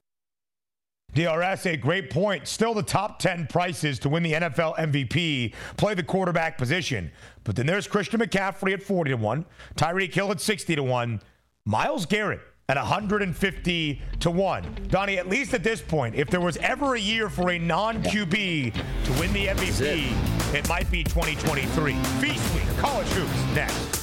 [1.14, 2.48] DRS, a great point.
[2.48, 5.54] Still the top 10 prices to win the NFL MVP.
[5.78, 7.12] Play the quarterback position.
[7.44, 9.46] But then there's Christian McCaffrey at 40 to 1,
[9.76, 11.22] Tyreek Hill at 60 to 1,
[11.66, 14.88] Myles Garrett at 150 to 1.
[14.90, 18.02] Donnie, at least at this point, if there was ever a year for a non
[18.04, 21.94] QB to win the MVP, it might be 2023.
[21.94, 24.03] Feast Week, college hoops, next.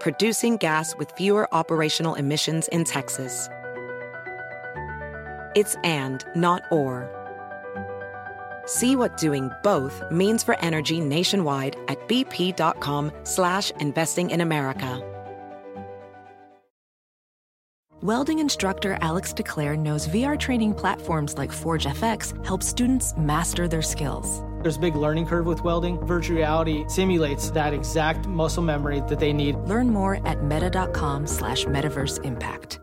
[0.00, 3.48] producing gas with fewer operational emissions in Texas.
[5.54, 7.10] It's and, not or.
[8.66, 15.02] See what doing both means for energy nationwide at bp.com slash investing in America.
[18.02, 24.42] Welding instructor Alex DeClaire knows VR training platforms like ForgeFX help students master their skills.
[24.66, 25.96] There's a big learning curve with welding.
[26.06, 29.54] Virtual reality simulates that exact muscle memory that they need.
[29.58, 32.80] Learn more at meta.com slash metaverse impact.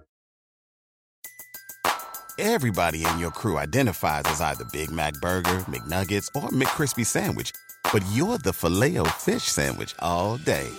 [2.40, 7.52] Everybody in your crew identifies as either Big Mac Burger, McNuggets, or McCrispy Sandwich.
[7.92, 10.70] But you're the filet fish Sandwich all day.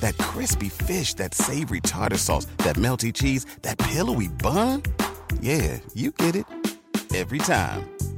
[0.00, 4.82] That crispy fish, that savory tartar sauce, that melty cheese, that pillowy bun.
[5.40, 6.46] Yeah, you get it
[7.14, 7.88] every time.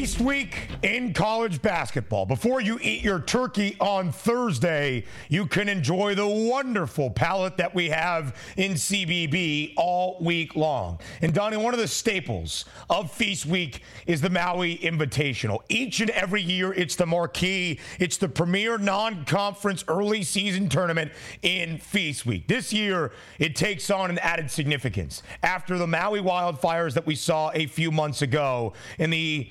[0.00, 2.24] Feast week in college basketball.
[2.24, 7.90] Before you eat your turkey on Thursday, you can enjoy the wonderful palette that we
[7.90, 10.98] have in CBB all week long.
[11.20, 15.58] And Donnie, one of the staples of Feast Week is the Maui Invitational.
[15.68, 21.12] Each and every year, it's the marquee, it's the premier non conference early season tournament
[21.42, 22.48] in Feast Week.
[22.48, 27.50] This year, it takes on an added significance after the Maui wildfires that we saw
[27.52, 29.50] a few months ago in the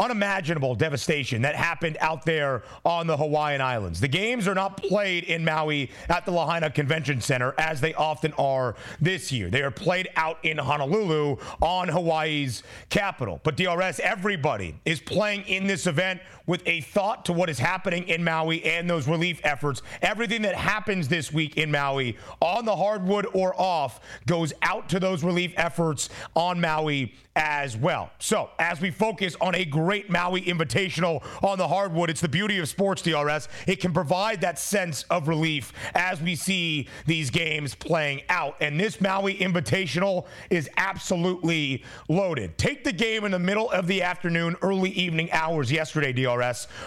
[0.00, 4.00] unimaginable devastation that happened out there on the Hawaiian Islands.
[4.00, 8.32] The games are not played in Maui at the Lahaina Convention Center as they often
[8.38, 9.50] are this year.
[9.50, 13.40] They are played out in Honolulu on Hawaii's capital.
[13.44, 16.20] But DRS, everybody is playing in this event
[16.50, 19.82] with a thought to what is happening in Maui and those relief efforts.
[20.02, 24.98] Everything that happens this week in Maui on the hardwood or off goes out to
[24.98, 28.10] those relief efforts on Maui as well.
[28.18, 32.58] So, as we focus on a great Maui invitational on the hardwood, it's the beauty
[32.58, 33.46] of sports DRS.
[33.68, 38.56] It can provide that sense of relief as we see these games playing out.
[38.60, 42.58] And this Maui invitational is absolutely loaded.
[42.58, 46.39] Take the game in the middle of the afternoon, early evening hours yesterday, DRS.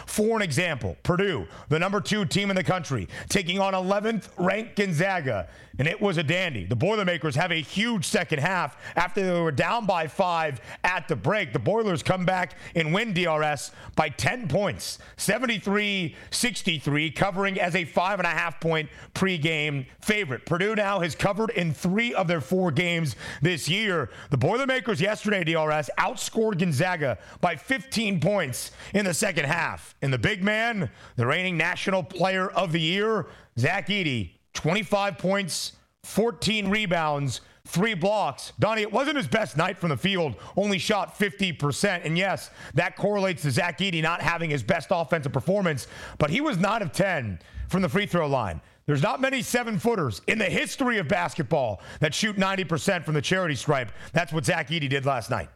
[0.06, 4.76] For an example, Purdue, the number two team in the country, taking on 11th ranked
[4.76, 5.47] Gonzaga
[5.80, 6.66] and it was a dandy.
[6.66, 11.16] The Boilermakers have a huge second half after they were down by five at the
[11.16, 11.54] break.
[11.54, 17.86] The Boilers come back and win DRS by 10 points, 73 63, covering as a
[17.86, 20.46] five and a half point pregame favorite.
[20.46, 24.10] Purdue now has covered in three of their four games this year.
[24.30, 29.96] The Boilermakers yesterday, DRS, outscored Gonzaga by 15 points in the second half.
[30.02, 35.74] And the big man, the reigning national player of the year, Zach Edey, 25 points,
[36.04, 38.51] 14 rebounds, three blocks.
[38.60, 42.06] Donnie, it wasn't his best night from the field, only shot 50%.
[42.06, 45.88] And yes, that correlates to Zach Edey not having his best offensive performance,
[46.18, 47.39] but he was 9 of 10
[47.70, 48.62] from the free throw line.
[48.86, 53.22] There's not many seven footers in the history of basketball that shoot 90% from the
[53.22, 53.91] charity stripe.
[54.12, 55.49] That's what Zach Edey did last night.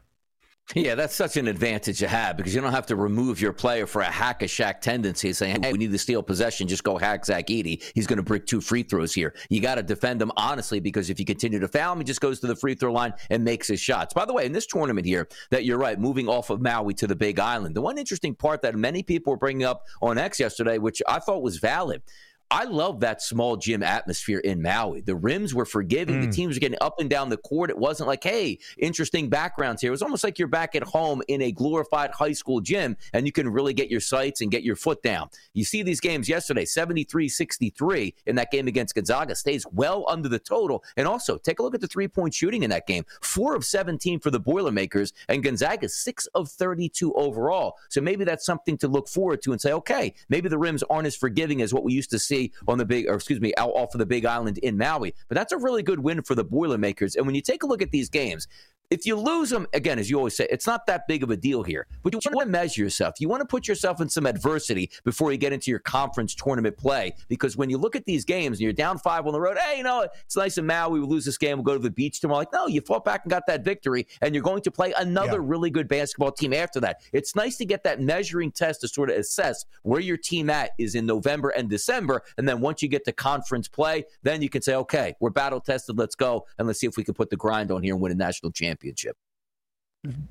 [0.76, 3.88] Yeah, that's such an advantage to have because you don't have to remove your player
[3.88, 6.98] for a hack a Shaq tendency saying, hey, we need to steal possession, just go
[6.98, 7.82] hack Zach Edey.
[7.96, 9.34] He's going to break two free throws here.
[9.50, 12.20] You got to defend him honestly because if you continue to foul him, he just
[12.20, 14.14] goes to the free throw line and makes his shots.
[14.14, 17.08] By the way, in this tournament here, that you're right, moving off of Maui to
[17.08, 20.38] the Big Island, the one interesting part that many people were bringing up on X
[20.38, 22.02] yesterday, which I thought was valid,
[22.50, 25.02] I love that small gym atmosphere in Maui.
[25.02, 26.22] The rims were forgiving.
[26.22, 26.26] Mm.
[26.26, 27.70] The teams were getting up and down the court.
[27.70, 29.90] It wasn't like, hey, interesting backgrounds here.
[29.90, 33.26] It was almost like you're back at home in a glorified high school gym and
[33.26, 35.30] you can really get your sights and get your foot down.
[35.54, 40.30] You see these games yesterday 73 63 in that game against Gonzaga stays well under
[40.30, 40.86] the total.
[40.96, 43.66] And also, take a look at the three point shooting in that game four of
[43.66, 47.76] 17 for the Boilermakers, and Gonzaga six of 32 overall.
[47.90, 51.08] So maybe that's something to look forward to and say, okay, maybe the rims aren't
[51.08, 52.37] as forgiving as what we used to see
[52.68, 55.14] on the big, or excuse me, out off of the Big Island in Maui.
[55.28, 57.16] But that's a really good win for the Boilermakers.
[57.16, 58.48] And when you take a look at these games,
[58.90, 61.36] if you lose them, again, as you always say, it's not that big of a
[61.36, 61.88] deal here.
[62.04, 63.16] But you want to measure yourself.
[63.20, 66.78] You want to put yourself in some adversity before you get into your conference tournament
[66.78, 67.14] play.
[67.28, 69.78] Because when you look at these games and you're down five on the road, hey,
[69.78, 71.02] you know, it's nice in Maui.
[71.02, 71.58] We lose this game.
[71.58, 72.40] We'll go to the beach tomorrow.
[72.40, 75.42] Like, no, you fought back and got that victory, and you're going to play another
[75.42, 75.48] yeah.
[75.50, 77.02] really good basketball team after that.
[77.12, 80.72] It's nice to get that measuring test to sort of assess where your team at
[80.78, 82.22] is in November and December.
[82.38, 85.60] And then once you get to conference play, then you can say, okay, we're battle
[85.60, 85.98] tested.
[85.98, 86.46] Let's go.
[86.58, 88.52] And let's see if we can put the grind on here and win a national
[88.52, 89.16] championship.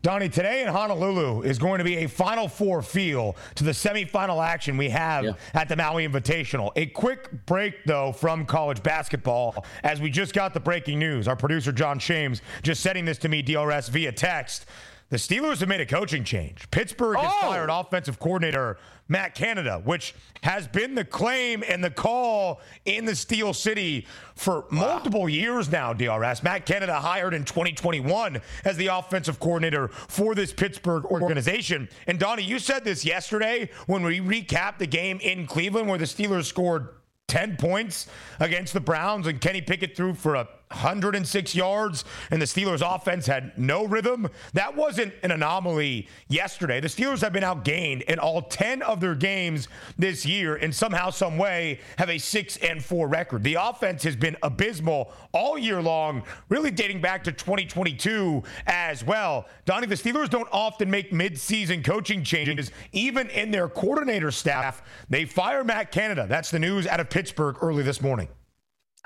[0.01, 4.45] Donnie, today in Honolulu is going to be a Final Four feel to the semifinal
[4.45, 5.33] action we have yeah.
[5.55, 6.71] at the Maui Invitational.
[6.77, 11.29] A quick break, though, from college basketball as we just got the breaking news.
[11.29, 14.67] Our producer, John Shames, just sending this to me, DRS, via text.
[15.09, 16.69] The Steelers have made a coaching change.
[16.73, 17.23] Pittsburgh oh.
[17.23, 18.77] has fired offensive coordinator
[19.09, 24.05] Matt Canada, which has been the claim and the call in the Steel City
[24.35, 24.67] for wow.
[24.71, 26.43] multiple years now, DRS.
[26.43, 31.89] Matt Canada hired in 2021 as the offensive coordinator for this Pittsburgh organization.
[32.09, 36.05] And Donnie, you said this yesterday when we recapped the game in Cleveland where the
[36.05, 36.89] Steelers scored
[37.29, 38.09] 10 points
[38.41, 43.27] against the Browns and Kenny Pickett threw for a 106 yards and the Steelers offense
[43.27, 44.29] had no rhythm.
[44.53, 46.81] That wasn't an anomaly yesterday.
[46.81, 51.11] The Steelers have been outgained in all 10 of their games this year and somehow
[51.11, 53.45] some way have a 6 and 4 record.
[53.45, 59.47] The offense has been abysmal all year long, really dating back to 2022 as well.
[59.67, 64.83] Donnie, the Steelers don't often make midseason coaching changes even in their coordinator staff.
[65.09, 66.27] They fire Matt Canada.
[66.29, 68.29] That's the news out of Pittsburgh early this morning.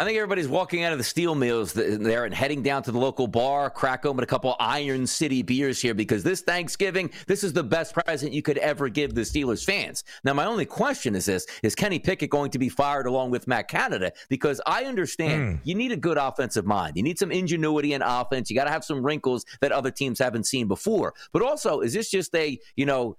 [0.00, 2.98] I think everybody's walking out of the steel mills there and heading down to the
[2.98, 7.52] local bar, crack open a couple Iron City beers here because this Thanksgiving, this is
[7.52, 10.02] the best present you could ever give the Steelers fans.
[10.24, 13.46] Now, my only question is this Is Kenny Pickett going to be fired along with
[13.46, 14.10] Matt Canada?
[14.30, 15.60] Because I understand mm.
[15.64, 16.96] you need a good offensive mind.
[16.96, 18.48] You need some ingenuity in offense.
[18.48, 21.12] You got to have some wrinkles that other teams haven't seen before.
[21.30, 23.18] But also, is this just a, you know,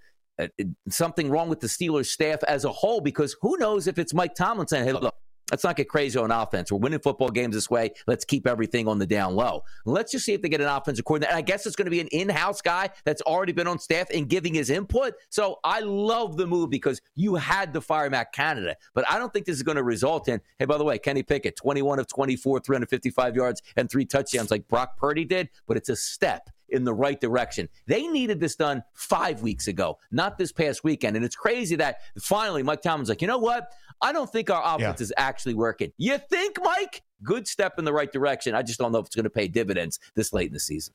[0.90, 3.02] something wrong with the Steelers staff as a whole?
[3.02, 5.14] Because who knows if it's Mike Tomlin saying, hey, look,
[5.52, 6.72] Let's not get crazy on offense.
[6.72, 7.92] We're winning football games this way.
[8.08, 9.64] Let's keep everything on the down low.
[9.86, 11.32] Let's just see if they get an offensive coordinator.
[11.32, 13.78] And I guess it's going to be an in house guy that's already been on
[13.78, 15.14] staff and giving his input.
[15.30, 18.78] So I love the move because you had to fire Matt Canada.
[18.94, 21.24] But I don't think this is going to result in, hey, by the way, Kenny
[21.24, 25.50] Pickett, 21 of 24, 355 yards and three touchdowns like Brock Purdy did.
[25.68, 27.70] But it's a step in the right direction.
[27.88, 31.16] They needed this done five weeks ago, not this past weekend.
[31.16, 33.72] And it's crazy that finally Mike Tomlin's like, you know what?
[34.02, 35.04] I don't think our offense yeah.
[35.04, 35.92] is actually working.
[35.98, 37.04] You think, Mike?
[37.24, 38.56] Good step in the right direction.
[38.56, 40.94] I just don't know if it's going to pay dividends this late in the season.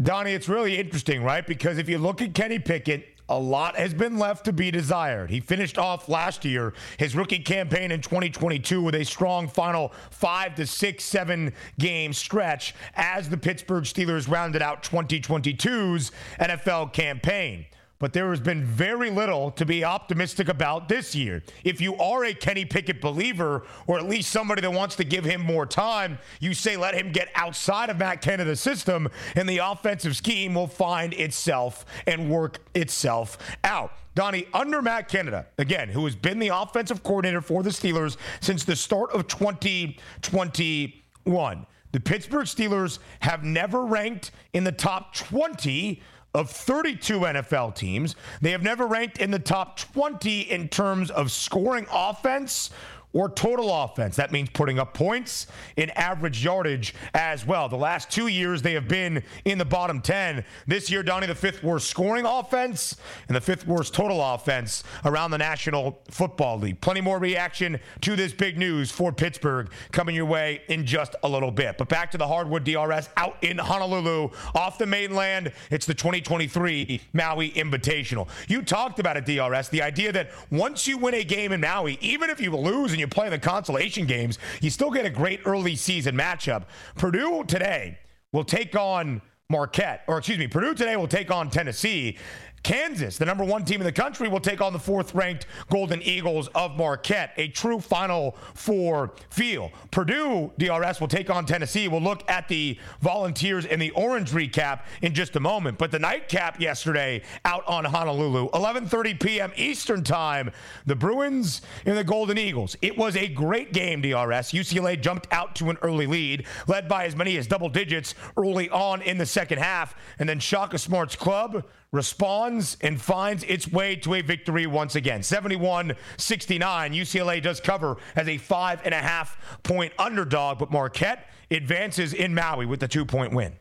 [0.00, 1.46] Donnie, it's really interesting, right?
[1.46, 5.30] Because if you look at Kenny Pickett, a lot has been left to be desired.
[5.30, 10.54] He finished off last year, his rookie campaign in 2022, with a strong final five
[10.56, 17.64] to six, seven game stretch as the Pittsburgh Steelers rounded out 2022's NFL campaign
[18.02, 21.40] but there has been very little to be optimistic about this year.
[21.62, 25.24] If you are a Kenny Pickett believer, or at least somebody that wants to give
[25.24, 29.58] him more time, you say let him get outside of Matt Canada's system, and the
[29.58, 33.92] offensive scheme will find itself and work itself out.
[34.16, 38.64] Donnie, under Matt Canada, again, who has been the offensive coordinator for the Steelers since
[38.64, 41.66] the start of 2021.
[41.92, 46.02] The Pittsburgh Steelers have never ranked in the top 20
[46.34, 48.16] of 32 NFL teams.
[48.40, 52.70] They have never ranked in the top 20 in terms of scoring offense
[53.12, 54.16] or total offense.
[54.16, 55.46] That means putting up points
[55.76, 57.68] in average yardage as well.
[57.68, 60.44] The last two years, they have been in the bottom 10.
[60.66, 62.96] This year, Donnie, the fifth worst scoring offense
[63.28, 66.80] and the fifth worst total offense around the National Football League.
[66.80, 71.28] Plenty more reaction to this big news for Pittsburgh coming your way in just a
[71.28, 71.78] little bit.
[71.78, 75.52] But back to the Hardwood DRS out in Honolulu off the mainland.
[75.70, 78.28] It's the 2023 Maui Invitational.
[78.48, 81.98] You talked about it, DRS, the idea that once you win a game in Maui,
[82.00, 85.40] even if you lose and you play the consolation games, you still get a great
[85.44, 86.64] early season matchup.
[86.94, 87.98] Purdue today
[88.32, 92.16] will take on Marquette, or excuse me, Purdue today will take on Tennessee.
[92.62, 96.00] Kansas, the number one team in the country, will take on the fourth ranked Golden
[96.02, 97.32] Eagles of Marquette.
[97.36, 99.72] A true Final Four feel.
[99.90, 101.88] Purdue, DRS, will take on Tennessee.
[101.88, 105.76] We'll look at the Volunteers and the Orange recap in just a moment.
[105.78, 109.52] But the nightcap yesterday out on Honolulu, 11:30 p.m.
[109.56, 110.52] Eastern Time,
[110.86, 112.76] the Bruins and the Golden Eagles.
[112.80, 114.52] It was a great game, DRS.
[114.52, 118.70] UCLA jumped out to an early lead, led by as many as double digits early
[118.70, 123.94] on in the second half, and then Shaka Smart's club responds and finds its way
[123.96, 125.22] to a victory once again.
[125.22, 126.92] 71 69.
[126.92, 132.34] UCLA does cover as a five and a half point underdog, but Marquette advances in
[132.34, 133.52] Maui with the two point win.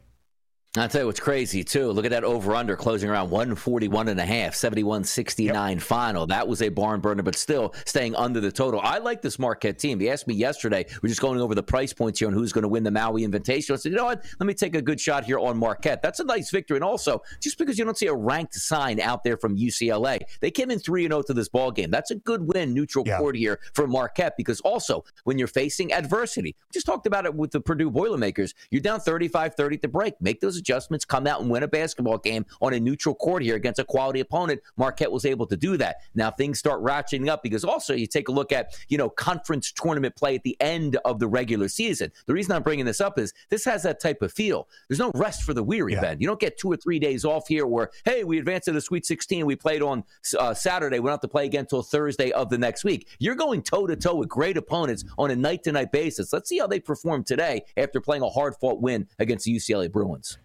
[0.78, 1.92] I'll tell you what's crazy, too.
[1.92, 5.82] Look at that over under closing around 141 and a half, 71 69 yep.
[5.82, 6.26] final.
[6.28, 8.80] That was a barn burner, but still staying under the total.
[8.82, 10.00] I like this Marquette team.
[10.00, 12.62] They asked me yesterday, we're just going over the price points here on who's going
[12.62, 13.74] to win the Maui Invitational.
[13.74, 14.24] I said, you know what?
[14.40, 16.02] Let me take a good shot here on Marquette.
[16.02, 16.78] That's a nice victory.
[16.78, 20.52] And also, just because you don't see a ranked sign out there from UCLA, they
[20.52, 21.92] came in 3 0 to this ball game.
[21.92, 23.18] That's a good win, neutral yeah.
[23.18, 27.36] court here for Marquette, because also, when you're facing adversity, we just talked about it
[27.36, 30.14] with the Purdue Boilermakers, you're down 35 30 to break.
[30.22, 33.56] Make those adjustments, come out and win a basketball game on a neutral court here
[33.56, 34.62] against a quality opponent.
[34.78, 35.98] Marquette was able to do that.
[36.16, 39.72] Now things start ratcheting up because also you take a look at, you know, conference
[39.72, 42.12] tournament play at the end of the regular season.
[42.26, 44.68] The reason I'm bringing this up is this has that type of feel.
[44.88, 46.02] There's no rest for the weary, yeah.
[46.02, 46.22] Ben.
[46.22, 48.82] You don't get two or three days off here where, hey, we advanced to the
[48.82, 49.46] Sweet 16.
[49.46, 50.04] We played on
[50.40, 51.00] uh, Saturday.
[51.00, 53.08] We don't have to play again until Thursday of the next week.
[53.20, 56.32] You're going toe to toe with great opponents on a night to night basis.
[56.32, 59.92] Let's see how they perform today after playing a hard fought win against the UCLA
[59.92, 60.38] Bruins.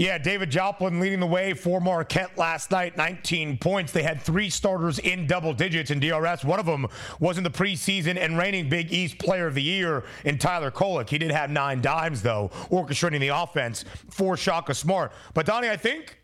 [0.00, 3.92] Yeah, David Joplin leading the way for Marquette last night, 19 points.
[3.92, 6.42] They had three starters in double digits in DRS.
[6.42, 6.86] One of them
[7.18, 11.10] was in the preseason and reigning Big East Player of the Year in Tyler Kolek.
[11.10, 15.12] He did have nine dimes, though, orchestrating the offense for Shaka Smart.
[15.34, 16.16] But, Donnie, I think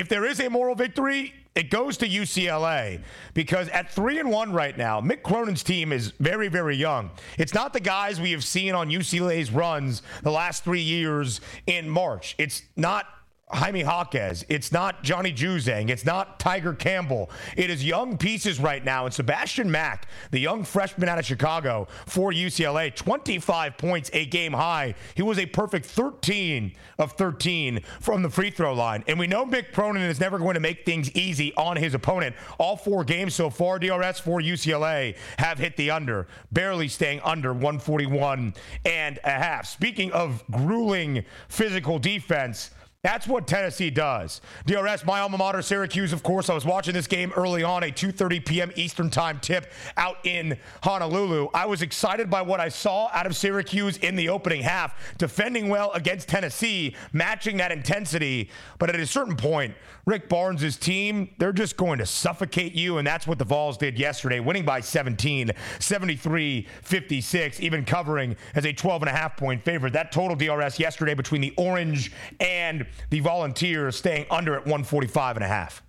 [0.00, 3.02] if there is a moral victory, it goes to UCLA
[3.34, 7.10] because at three and one right now, Mick Cronin's team is very, very young.
[7.36, 11.86] It's not the guys we have seen on UCLA's runs the last three years in
[11.86, 12.34] March.
[12.38, 13.04] It's not
[13.52, 14.44] Jaime Jaquez.
[14.48, 15.90] It's not Johnny Juzang.
[15.90, 17.30] It's not Tiger Campbell.
[17.56, 19.06] It is young pieces right now.
[19.06, 24.52] And Sebastian Mack, the young freshman out of Chicago for UCLA, 25 points, a game
[24.52, 24.94] high.
[25.14, 29.04] He was a perfect 13 of 13 from the free throw line.
[29.06, 32.36] And we know Mick Cronin is never going to make things easy on his opponent.
[32.58, 37.52] All four games so far, DRS for UCLA have hit the under, barely staying under
[37.52, 39.66] 141 and a half.
[39.66, 42.70] Speaking of grueling physical defense,
[43.02, 44.42] that's what Tennessee does.
[44.66, 46.50] DRS, my alma mater, Syracuse, of course.
[46.50, 48.72] I was watching this game early on, a 2.30 p.m.
[48.76, 51.48] Eastern time tip out in Honolulu.
[51.54, 55.70] I was excited by what I saw out of Syracuse in the opening half, defending
[55.70, 58.50] well against Tennessee, matching that intensity.
[58.78, 59.74] But at a certain point,
[60.04, 62.98] Rick Barnes' team, they're just going to suffocate you.
[62.98, 68.66] And that's what the Vols did yesterday, winning by 17, 73 56, even covering as
[68.66, 69.94] a 12 and a half point favorite.
[69.94, 75.44] That total DRS yesterday between the Orange and the Volunteers staying under at 145 and
[75.44, 75.82] a half.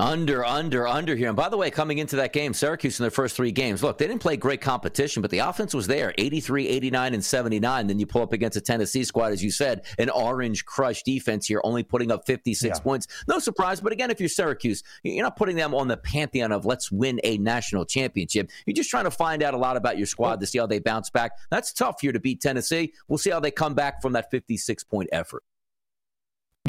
[0.00, 1.28] Under, under, under here.
[1.28, 3.98] And by the way, coming into that game, Syracuse in their first three games, look,
[3.98, 7.86] they didn't play great competition, but the offense was there 83, 89, and 79.
[7.86, 11.46] Then you pull up against a Tennessee squad, as you said, an orange crush defense
[11.46, 12.82] here, only putting up 56 yeah.
[12.82, 13.08] points.
[13.28, 13.82] No surprise.
[13.82, 17.20] But again, if you're Syracuse, you're not putting them on the pantheon of let's win
[17.22, 18.50] a national championship.
[18.64, 20.78] You're just trying to find out a lot about your squad to see how they
[20.78, 21.32] bounce back.
[21.50, 22.94] That's tough here to beat Tennessee.
[23.08, 25.42] We'll see how they come back from that 56 point effort.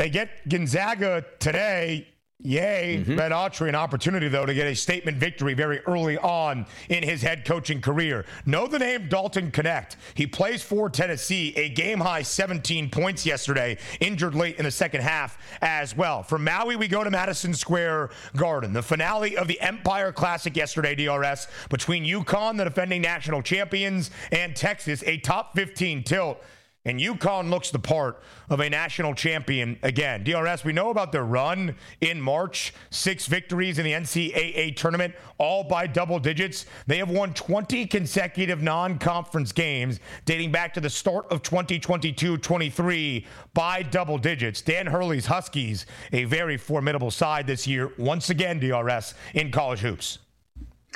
[0.02, 2.08] They get Gonzaga today.
[2.40, 3.18] Yay, mm-hmm.
[3.18, 7.22] Ben Autry, an opportunity, though, to get a statement victory very early on in his
[7.22, 8.26] head coaching career.
[8.48, 9.98] Know the name Dalton Knecht.
[10.16, 15.02] He plays for Tennessee, a game high 17 points yesterday, injured late in the second
[15.02, 16.24] half as well.
[16.24, 18.74] From Maui, we go to Madison Square Garden.
[18.74, 24.56] The finale of the Empire Classic yesterday, DRS, between UConn, the defending national champions, and
[24.56, 26.44] Texas, a top 15 tilt.
[26.86, 30.24] And UConn looks the part of a national champion again.
[30.24, 35.64] DRS, we know about their run in March, six victories in the NCAA tournament, all
[35.64, 36.66] by double digits.
[36.88, 42.38] They have won 20 consecutive non conference games dating back to the start of 2022
[42.38, 44.62] 23 by double digits.
[44.62, 50.18] Dan Hurley's Huskies, a very formidable side this year, once again, DRS, in college hoops.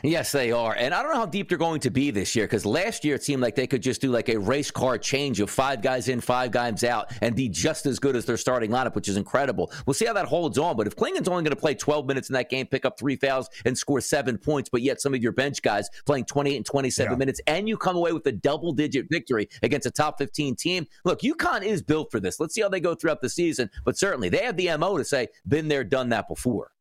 [0.08, 0.76] Yes, they are.
[0.78, 3.16] And I don't know how deep they're going to be this year because last year
[3.16, 6.10] it seemed like they could just do like a race car change of five guys
[6.10, 9.18] in, five guys out, and be just as good as their starting lineup, which is
[9.18, 9.72] incredible.
[9.86, 10.78] We'll see how that holds on.
[10.78, 13.16] But if Clingan's only going to play 12 minutes in that game, pick up three
[13.16, 16.66] fouls, and score seven points, but yet some of your bench guys playing 28 and
[16.66, 17.18] 27 yeah.
[17.18, 20.86] minutes, and you come away with a double digit victory against a top 15 team,
[21.04, 22.40] look, UConn is built for this.
[22.40, 23.70] Let's see how they go throughout the season.
[23.84, 26.72] But certainly they have the MO to say, been there, done that before.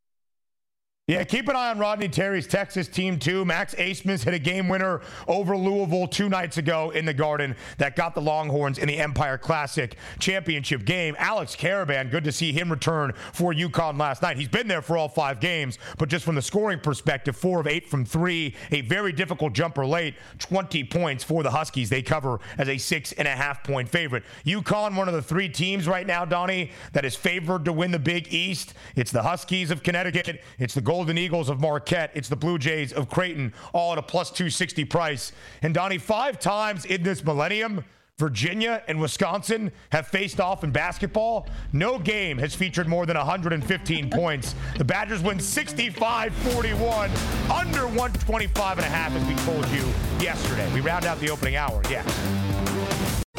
[1.07, 3.45] Yeah, keep an eye on Rodney Terry's Texas team, too.
[3.45, 7.95] Max Abmas hit a game winner over Louisville two nights ago in the Garden that
[7.95, 11.15] got the Longhorns in the Empire Classic championship game.
[11.19, 14.39] Alex Karaban, good to see him return for UConn last night.
[14.39, 17.67] He's been there for all five games, but just from the scoring perspective, four of
[17.67, 21.91] eight from three, a very difficult jumper late, 20 points for the Huskies.
[21.91, 24.23] They cover as a six and a half point favorite.
[24.47, 27.99] UConn, one of the three teams right now, Donnie, that is favored to win the
[27.99, 28.73] Big East.
[28.97, 30.43] It's the Huskies of Connecticut.
[30.59, 32.13] It's the Golden Eagles of Marquette.
[32.15, 35.33] It's the Blue Jays of Creighton, all at a plus 260 price.
[35.61, 37.85] And Donnie, five times in this millennium,
[38.17, 41.49] Virginia and Wisconsin have faced off in basketball.
[41.73, 44.55] No game has featured more than 115 points.
[44.79, 47.11] The Badgers win 65 41,
[47.53, 49.83] under 125 and a half, as we told you
[50.25, 50.73] yesterday.
[50.73, 51.83] We round out the opening hour.
[51.91, 52.05] Yeah.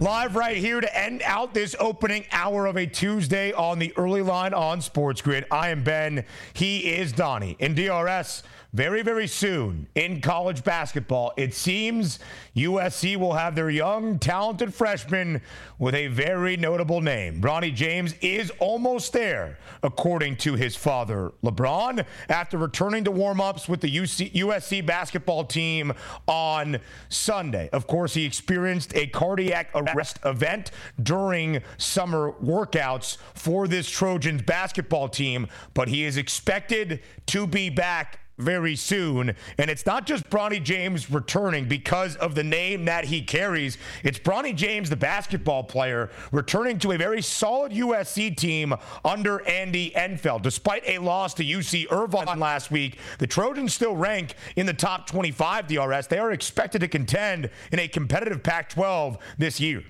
[0.00, 4.22] Live right here to end out this opening hour of a Tuesday on the early
[4.22, 5.44] line on Sports Grid.
[5.50, 6.24] I am Ben.
[6.52, 7.56] He is Donnie.
[7.58, 12.18] In DRS, very, very soon in college basketball, it seems
[12.54, 15.40] USC will have their young, talented freshman
[15.78, 17.40] with a very notable name.
[17.40, 23.80] Bronny James is almost there, according to his father, LeBron, after returning to warm-ups with
[23.80, 25.92] the UC, USC basketball team
[26.26, 27.70] on Sunday.
[27.72, 35.08] Of course, he experienced a cardiac arrest event during summer workouts for this Trojans basketball
[35.08, 39.34] team, but he is expected to be back very soon.
[39.58, 43.76] And it's not just Bronny James returning because of the name that he carries.
[44.02, 48.74] It's Bronny James, the basketball player, returning to a very solid USC team
[49.04, 50.42] under Andy Enfield.
[50.42, 55.06] Despite a loss to UC Irvine last week, the Trojans still rank in the top
[55.06, 56.06] 25 DRS.
[56.06, 59.82] They are expected to contend in a competitive Pac 12 this year.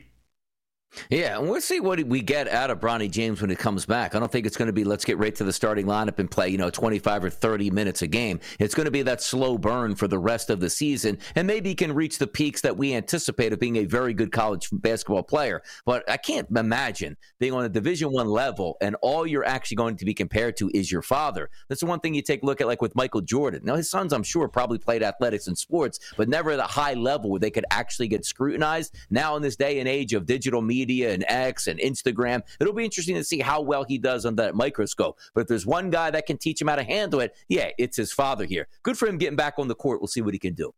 [1.11, 4.15] Yeah, and we'll see what we get out of Bronny James when he comes back.
[4.15, 6.31] I don't think it's going to be let's get right to the starting lineup and
[6.31, 8.41] play, you know, 25 or 30 minutes a game.
[8.59, 11.71] It's going to be that slow burn for the rest of the season, and maybe
[11.71, 15.23] he can reach the peaks that we anticipate of being a very good college basketball
[15.23, 15.63] player.
[15.85, 19.97] But I can't imagine being on a Division One level and all you're actually going
[19.97, 21.51] to be compared to is your father.
[21.69, 23.63] That's the one thing you take a look at, like with Michael Jordan.
[23.65, 26.95] Now, his sons, I'm sure, probably played athletics and sports, but never at a high
[26.95, 28.95] level where they could actually get scrutinized.
[29.11, 32.43] Now, in this day and age of digital media, media and X and Instagram.
[32.61, 35.19] It'll be interesting to see how well he does under that microscope.
[35.35, 37.97] But if there's one guy that can teach him how to handle it, yeah, it's
[37.97, 38.69] his father here.
[38.83, 40.01] Good for him getting back on the court.
[40.01, 40.73] We'll see what he can do.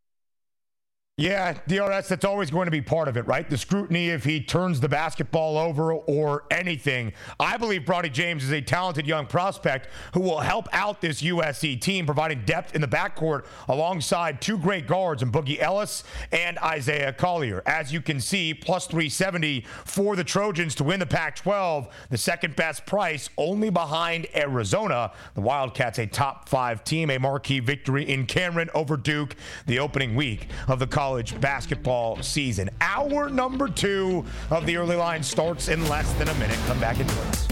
[1.21, 3.49] Yeah, DRS, that's always going to be part of it, right?
[3.49, 7.13] The scrutiny if he turns the basketball over or anything.
[7.39, 11.79] I believe Bronny James is a talented young prospect who will help out this USC
[11.79, 17.13] team, providing depth in the backcourt alongside two great guards in Boogie Ellis and Isaiah
[17.13, 17.63] Collier.
[17.67, 22.17] As you can see, plus 370 for the Trojans to win the Pac 12, the
[22.17, 25.13] second best price, only behind Arizona.
[25.35, 30.15] The Wildcats, a top five team, a marquee victory in Cameron over Duke the opening
[30.15, 32.71] week of the college college basketball season.
[32.81, 36.57] Hour number two of the early line starts in less than a minute.
[36.69, 37.49] Come back and join us.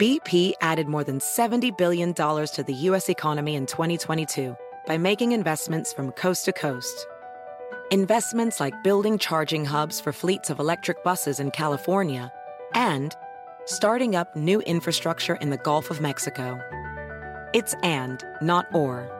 [0.00, 3.08] BP added more than $70 billion to the U.S.
[3.08, 4.56] economy in 2022
[4.86, 7.06] by making investments from coast to coast.
[7.90, 12.32] Investments like building charging hubs for fleets of electric buses in California
[12.74, 13.16] and
[13.64, 16.60] starting up new infrastructure in the Gulf of Mexico.
[17.52, 19.19] It's and, not or.